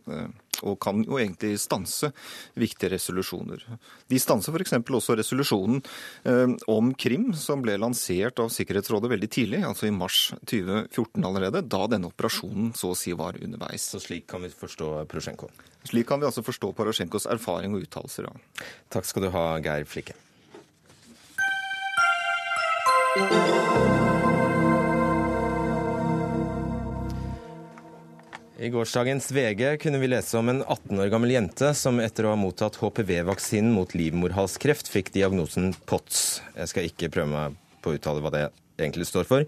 [0.66, 2.10] Og kan jo egentlig stanse
[2.58, 3.62] viktige resolusjoner.
[4.10, 4.74] De stanser f.eks.
[4.76, 5.80] også resolusjonen
[6.68, 9.62] om Krim, som ble lansert av Sikkerhetsrådet veldig tidlig.
[9.64, 13.86] altså altså i mars 2014 allerede, da denne operasjonen så å si var underveis.
[13.92, 15.50] Så slik kan vi forstå Prosjenko?
[15.86, 18.26] Slik kan vi altså forstå Porosjenkos erfaring og uttalelser.
[18.26, 18.66] Ja.
[18.90, 20.18] Takk skal du ha, Geir Flikke.
[28.58, 32.34] I gårsdagens VG kunne vi lese om en 18 år gammel jente som etter å
[32.34, 36.40] ha mottatt HPV-vaksinen mot livmorhalskreft fikk diagnosen POTS.
[36.58, 38.48] Jeg skal ikke prøve meg på å uttale hva det
[38.78, 39.46] egentlig står for.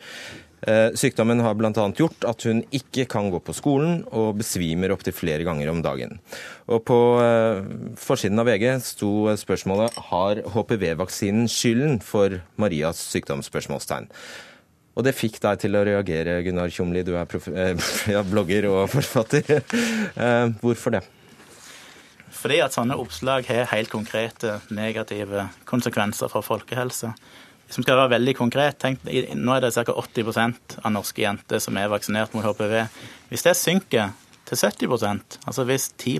[0.69, 1.73] Eh, sykdommen har bl.a.
[1.97, 6.19] gjort at hun ikke kan gå på skolen og besvimer opptil flere ganger om dagen.
[6.69, 7.63] Og På eh,
[7.97, 14.11] forsiden av VG sto spørsmålet har HPV-vaksinen skylden for Marias sykdomsspørsmålstegn.
[14.99, 18.93] Og det fikk deg til å reagere, Gunnar Tjomli, du er eh, ja, blogger og
[18.93, 19.65] forfatter.
[20.61, 21.07] Hvorfor det?
[22.41, 27.15] Fordi at sånne oppslag har helt konkrete negative konsekvenser for folkehelse.
[27.71, 29.05] Hvis vi skal være veldig konkret, tenk,
[29.39, 29.85] nå er det ca.
[29.95, 32.81] 80% av norske jenter som er vaksinert mot HPV.
[33.31, 34.11] Hvis det synker
[34.51, 36.19] til 70% altså hvis 10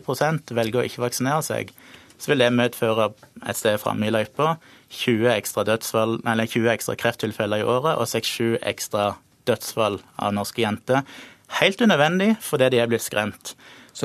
[0.55, 1.73] velger å ikke vaksinere seg,
[2.21, 3.09] så vil det medføre
[3.49, 4.61] et sted framme i løypa
[4.95, 9.11] 20 ekstra, dødsfall, eller 20 ekstra krefttilfeller i året og 6-7 ekstra
[9.51, 11.03] dødsfall av norske jenter.
[11.59, 13.57] Helt unødvendig fordi de er blitt skremt.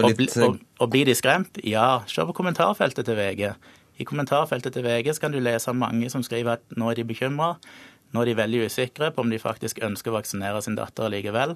[0.02, 0.34] Litt...
[0.42, 1.62] Og, og, og blir de skremt?
[1.62, 3.52] Ja, se på kommentarfeltet til VG.
[3.96, 7.56] I kommentarfeltet til VG kan du lese mange som skriver at nå er de bekymra.
[8.12, 11.56] Nå er de veldig usikre på om de faktisk ønsker å vaksinere sin datter likevel.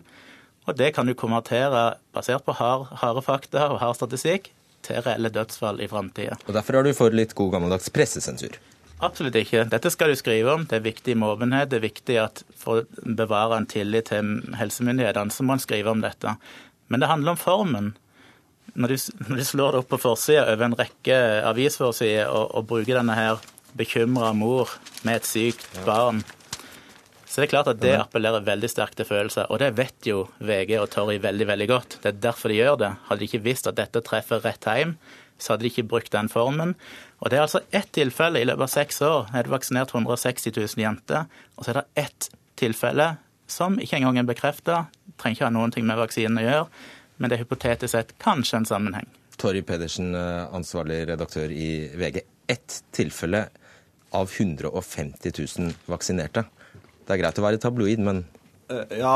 [0.67, 4.51] Og det kan du konvertere, basert på harde fakta og hard statistikk,
[4.85, 6.37] til reelle dødsfall i framtida.
[6.47, 8.55] Og derfor er du for litt god gammeldags pressesensur?
[9.03, 9.65] Absolutt ikke.
[9.71, 10.65] Dette skal du skrive om.
[10.67, 11.69] Det er viktig med åpenhet.
[11.71, 15.91] Det er viktig at for å bevare en tillit til helsemyndighetene, så må en skrive
[15.91, 16.35] om dette.
[16.91, 17.91] Men det handler om formen
[18.74, 18.97] når du,
[19.30, 23.15] når du slår det opp på forsida over en rekke avisforsider og, og, bruker denne
[23.17, 23.39] her
[23.78, 24.72] bekymra mor
[25.05, 26.24] med et sykt barn,
[27.30, 29.45] så det er klart at det appellerer veldig sterkt til følelser.
[29.53, 31.99] Og det vet jo VG og Torry veldig veldig godt.
[32.01, 32.89] Det er derfor de gjør det.
[33.05, 34.95] Hadde de ikke visst at dette treffer rett hjem,
[35.38, 36.74] så hadde de ikke brukt den formen.
[37.22, 39.30] Og det er altså ett tilfelle i løpet av seks år.
[39.30, 43.11] Er det vaksinert 160 000 jenter, og så er det ett tilfelle
[43.49, 44.84] som ikke engang er bekrefta,
[45.22, 46.65] trenger ikke ha noen ting med vaksinen å gjøre
[47.20, 49.07] men det er hypotetisk sett kanskje en sammenheng.
[49.39, 52.22] Torry Pedersen, eh, ansvarlig redaktør i VG.
[52.47, 53.47] Ett tilfelle
[54.11, 56.45] av 150 000 vaksinerte.
[57.05, 58.24] Det er greit å være tabloid, men
[58.72, 59.13] eh, ja,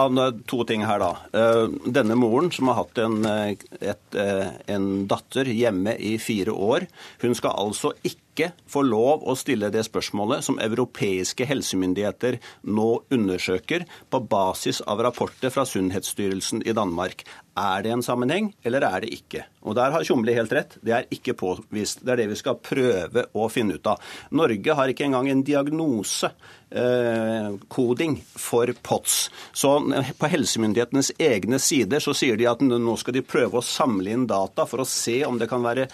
[0.47, 1.11] To ting her, da.
[1.35, 4.19] Eh, denne moren som har hatt en, et,
[4.67, 6.87] en datter hjemme i fire år,
[7.23, 13.01] hun skal altså ikke ikke få lov å stille det spørsmålet som europeiske helsemyndigheter nå
[13.13, 17.23] undersøker på basis av rapporter fra Sunnhetsstyrelsen i Danmark.
[17.53, 19.43] Er det en sammenheng, eller er det ikke?
[19.61, 20.77] Og Der har Tjomli helt rett.
[20.81, 22.01] Det er ikke påvist.
[22.01, 24.01] Det er det vi skal prøve å finne ut av.
[24.33, 29.29] Norge har ikke engang en diagnosekoding eh, for POTS.
[29.53, 34.09] Så på helsemyndighetenes egne sider så sier de at nå skal de prøve å samle
[34.09, 35.87] inn data for å se om det kan være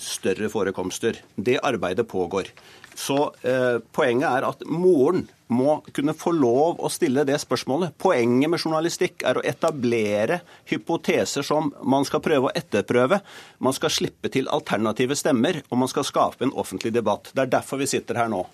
[0.00, 1.20] større forekomster.
[1.36, 2.50] Det arbeidet pågår.
[2.94, 7.94] Så eh, poenget er at moren må kunne få lov å stille det spørsmålet.
[7.98, 10.40] Poenget med journalistikk er å etablere
[10.70, 13.20] hypoteser som man skal prøve å etterprøve.
[13.58, 17.32] Man skal slippe til alternative stemmer, og man skal skape en offentlig debatt.
[17.34, 18.44] Det er derfor vi sitter her nå.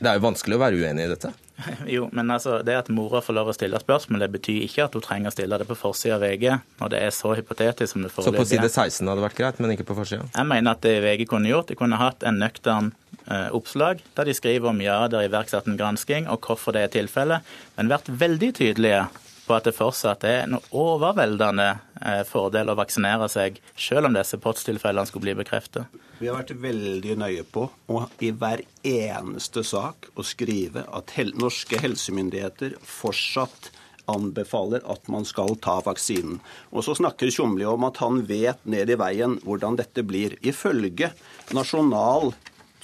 [0.00, 1.32] Det er jo vanskelig å være uenig i dette.
[1.94, 4.96] Jo, men altså, Det at mora får lov å stille spørsmål, det betyr ikke at
[4.96, 6.46] hun trenger å stille det på forsida av VG
[6.80, 9.74] når det er så hypotetisk som det Så på side 16 hadde vært greit, men
[9.74, 10.28] ikke på forsida?
[10.32, 12.92] Jeg mener at det VG kunne gjort, de kunne hatt en nøktern
[13.26, 16.86] eh, oppslag der de skriver om ja, det er iverksatt en gransking og hvorfor det
[16.86, 19.04] er tilfellet, men vært veldig tydelige
[19.50, 21.66] på at det fortsatt er en overveldende
[21.98, 25.90] eh, fordel å vaksinere seg, selv om disse POTS-tilfellene skulle bli bekreftet.
[26.20, 31.34] Vi har vært veldig nøye på å i hver eneste sak å skrive at hel
[31.40, 33.72] norske helsemyndigheter fortsatt
[34.10, 36.38] anbefaler at man skal ta vaksinen.
[36.70, 40.36] Og så snakker Tjomli om at han vet ned i veien hvordan dette blir.
[40.46, 41.12] Ifølge
[41.56, 42.32] Nasjonal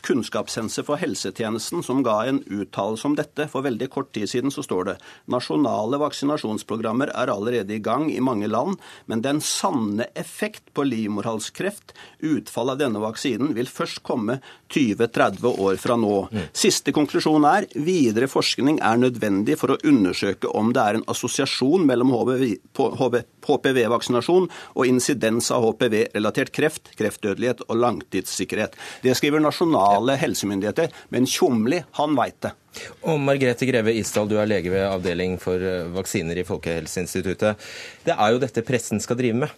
[0.07, 4.63] kunnskapssensor for helsetjenesten som ga en uttalelse om dette for veldig kort tid siden, så
[4.65, 4.97] står det
[5.33, 8.79] nasjonale vaksinasjonsprogrammer er allerede i gang i mange land,
[9.11, 11.95] men den sanne effekt på livmorhalskreft,
[12.27, 14.39] utfall av denne vaksinen, vil først komme
[14.73, 16.29] 20-30 år fra nå.
[16.57, 21.87] Siste konklusjon er videre forskning er nødvendig for å undersøke om det er en assosiasjon
[21.87, 22.13] mellom
[23.47, 28.77] HPV-vaksinasjon og insidens av HPV-relatert kreft, kreftdødelighet og langtidssikkerhet.
[29.03, 29.43] Det skriver
[29.97, 32.53] nasjonale helsemyndigheter, men Tjomli, han veit det.
[33.09, 37.57] Og Margrethe Greve Isdal, du er lege ved avdeling for eh, vaksiner i Folkehelseinstituttet.
[38.05, 39.55] Det er jo dette pressen skal drive med.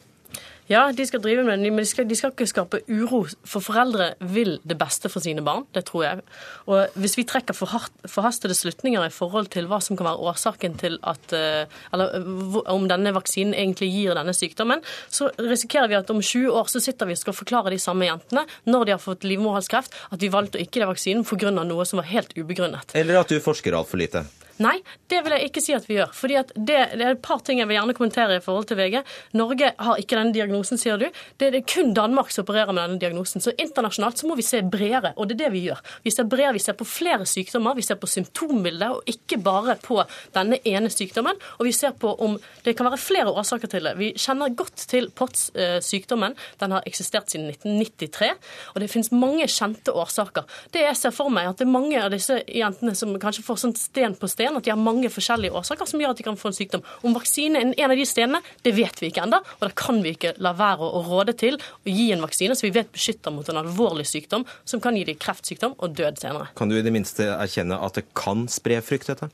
[0.69, 3.23] Ja, de skal drive med det, men de skal, de skal, ikke skape uro.
[3.49, 6.25] For foreldre vil det beste for sine barn, det tror jeg.
[6.69, 10.99] Og hvis vi trekker forhastede slutninger i forhold til hva som kan være årsaken til
[11.09, 12.21] at eh, Eller
[12.69, 16.83] om denne vaksinen egentlig gir denne sykdommen, så risikerer vi at om 20 år så
[16.85, 20.33] sitter vi og skal forklare de samme jentene, når de har fått livmorhalskreft, at vi
[20.33, 21.55] valgte å ikke gi vaksinen pga.
[21.59, 22.93] noe som var helt ubegrunnet.
[22.95, 24.27] Eller at du forsker altfor lite.
[24.63, 24.79] Nei,
[25.11, 26.11] det vil jeg ikke si at vi gjør.
[26.15, 28.97] fordi det, det, er et par ting jeg vil gjerne kommentere i forhold til VG.
[29.39, 31.07] Norge har ikke denne diagnosen, sier du.
[31.39, 33.43] Det er kun Danmark som opererer med denne diagnosen.
[33.45, 35.83] Så internasjonalt så må vi se bredere, og det er det vi gjør.
[36.03, 39.79] Vi ser bredere, vi ser på flere sykdommer, vi ser på symptombildet, og ikke bare
[39.83, 40.01] på
[40.35, 41.39] denne ene sykdommen.
[41.59, 42.35] Og vi ser på om
[42.67, 43.95] det kan være flere årsaker til det.
[44.01, 46.35] Vi kjenner godt til POTS-sykdommen.
[46.59, 48.35] Den har eksistert siden 1993,
[48.75, 50.49] og det finnes mange kjente årsaker.
[50.75, 53.63] Det jeg ser for meg, at det er mange av disse jentene som kanskje får
[53.63, 56.27] sånn sten på sten sten, at de har mange forskjellige årsaker som gjør at de
[56.27, 56.83] kan få en sykdom.
[57.05, 59.39] Om vaksine er en av de stedene, det vet vi ikke ennå.
[59.59, 62.67] Og da kan vi ikke la være å råde til å gi en vaksine som
[62.69, 66.47] vi vet beskytter mot en alvorlig sykdom, som kan gi dem kreftsykdom og død senere.
[66.59, 69.27] Kan du i det minste erkjenne at det kan spre frykt, dette?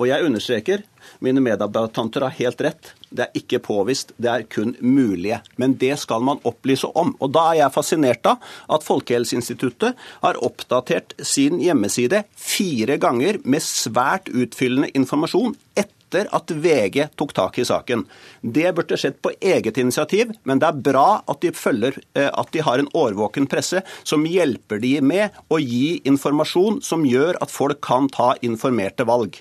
[0.00, 0.82] Og jeg understreker,
[1.20, 2.92] mine medarbeidertanter har helt rett.
[3.10, 5.42] Det er ikke påvist, det er kun mulige.
[5.60, 7.12] Men det skal man opplyse om.
[7.20, 8.40] Og da er jeg fascinert av
[8.72, 16.50] at Folkehelseinstituttet har oppdatert sin hjemmeside fire ganger med svært utfyllende informasjon etter etter at
[16.50, 18.04] VG tok tak i saken.
[18.42, 22.50] Det burde skjedd på eget initiativ, men det er bra at de, følger, eh, at
[22.52, 27.50] de har en årvåken presse som hjelper de med å gi informasjon som gjør at
[27.50, 29.38] folk kan ta informerte valg.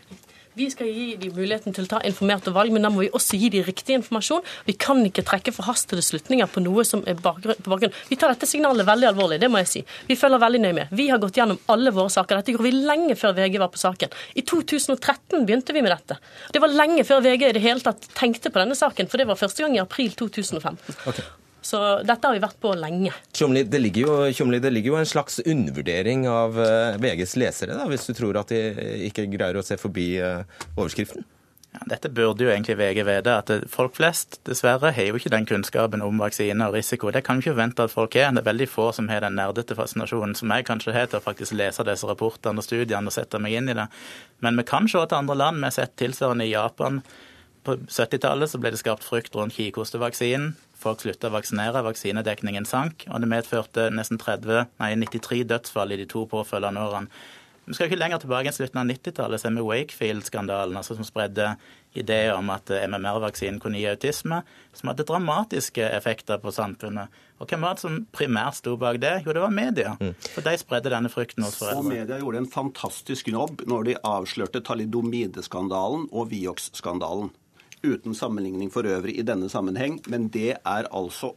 [0.60, 3.38] Vi skal gi dem muligheten til å ta informerte valg, men da må vi også
[3.40, 4.44] gi dem riktig informasjon.
[4.68, 7.32] Vi kan ikke trekke forhastede slutninger på noe som er på
[7.64, 7.96] bakgrunn.
[8.10, 9.86] Vi tar dette signalet veldig alvorlig, det må jeg si.
[10.10, 10.92] Vi følger veldig nøye med.
[11.00, 12.42] Vi har gått gjennom alle våre saker.
[12.42, 14.20] Dette gjorde vi lenge før VG var på saken.
[14.36, 16.20] I 2013 begynte vi med dette.
[16.52, 19.32] Det var lenge før VG i det hele tatt tenkte på denne saken, for det
[19.32, 21.00] var første gang i april 2015.
[21.08, 21.30] Okay.
[21.62, 23.12] Så dette har vi vært på lenge.
[23.36, 27.76] Kjomli, det ligger jo, Kjomli, det ligger jo en slags undervurdering av uh, VGs lesere,
[27.76, 28.62] da, hvis du tror at de
[29.10, 30.46] ikke greier å se forbi uh,
[30.78, 31.28] overskriften?
[31.70, 35.46] Ja, dette burde jo egentlig VG vite, at folk flest dessverre har jo ikke den
[35.46, 37.12] kunnskapen om vaksine og risiko.
[37.14, 38.32] Det kan vi ikke forvente at folk har.
[38.34, 41.26] Det er veldig få som har den nerdete fascinasjonen som jeg kanskje har til å
[41.28, 43.86] faktisk lese disse rapportene og studiene og sette meg inn i det.
[44.42, 45.62] Men vi kan se til andre land.
[45.62, 47.04] Vi har sett tilsvarende i Japan.
[47.62, 50.56] På 70-tallet ble det skapt frykt rundt kikhostevaksinen.
[50.80, 56.00] Folk slutta å vaksinere, vaksinedekningen sank, og det medførte nesten 30, nei, 93 dødsfall i
[56.00, 57.22] de to påfølgende årene.
[57.70, 61.06] Vi skal ikke lenger tilbake enn slutten av 90-tallet, så er vi Wakefield-skandalen, altså som
[61.06, 61.52] spredde
[61.94, 64.40] ideer om at MMR-vaksinen kunne gi autisme,
[64.74, 67.14] som hadde dramatiske effekter på samfunnet.
[67.38, 69.20] Og hvem var det som primært sto bak det?
[69.22, 69.94] Jo, det var media.
[70.02, 70.16] Mm.
[70.34, 71.84] For de spredde denne frykten hos foreldre.
[71.84, 77.30] Og media gjorde en fantastisk jobb når de avslørte talidomideskandalen og Vioxx-skandalen
[77.84, 81.34] uten sammenligning for øvrig i denne sammenheng, men det er altså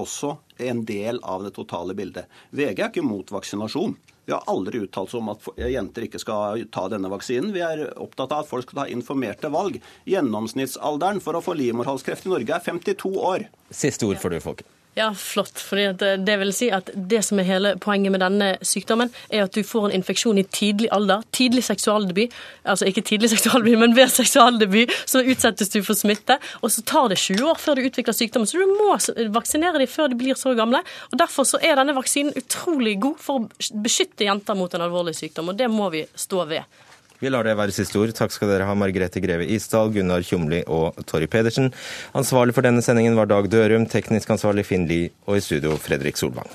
[0.00, 2.30] også en del av det totale bildet.
[2.50, 3.96] VG er ikke mot vaksinasjon.
[4.28, 7.50] Vi har aldri uttalt oss om at jenter ikke skal ta denne vaksinen.
[7.54, 9.80] Vi er opptatt av at folk skal ta informerte valg.
[10.06, 13.48] Gjennomsnittsalderen for å få livmorhalskreft i Norge er 52 år.
[13.74, 14.68] Siste ord for du, Folke.
[14.94, 15.58] Ja, flott.
[15.58, 15.92] Fordi
[16.26, 19.62] det vil si at det som er hele poenget med denne sykdommen, er at du
[19.66, 21.22] får en infeksjon i tidlig alder.
[21.36, 22.34] Tidlig seksualdebut.
[22.64, 26.40] Altså ikke tidlig seksualdebut, men ved seksualdebut så utsettes du for smitte.
[26.60, 28.50] Og så tar det 20 år før du utvikler sykdommen.
[28.50, 28.98] Så du må
[29.38, 30.82] vaksinere dem før de blir så gamle.
[31.12, 35.14] Og Derfor så er denne vaksinen utrolig god for å beskytte jenter mot en alvorlig
[35.14, 35.52] sykdom.
[35.52, 36.66] Og det må vi stå ved.
[37.20, 38.14] Vi lar det være siste ord.
[38.16, 41.68] Takk skal dere ha, Margrethe Greve Isdal, Gunnar Tjomli og Torry Pedersen.
[42.16, 46.16] Ansvarlig for denne sendingen var Dag Dørum, teknisk ansvarlig Finn Lie, og i studio Fredrik
[46.16, 46.48] Solvang.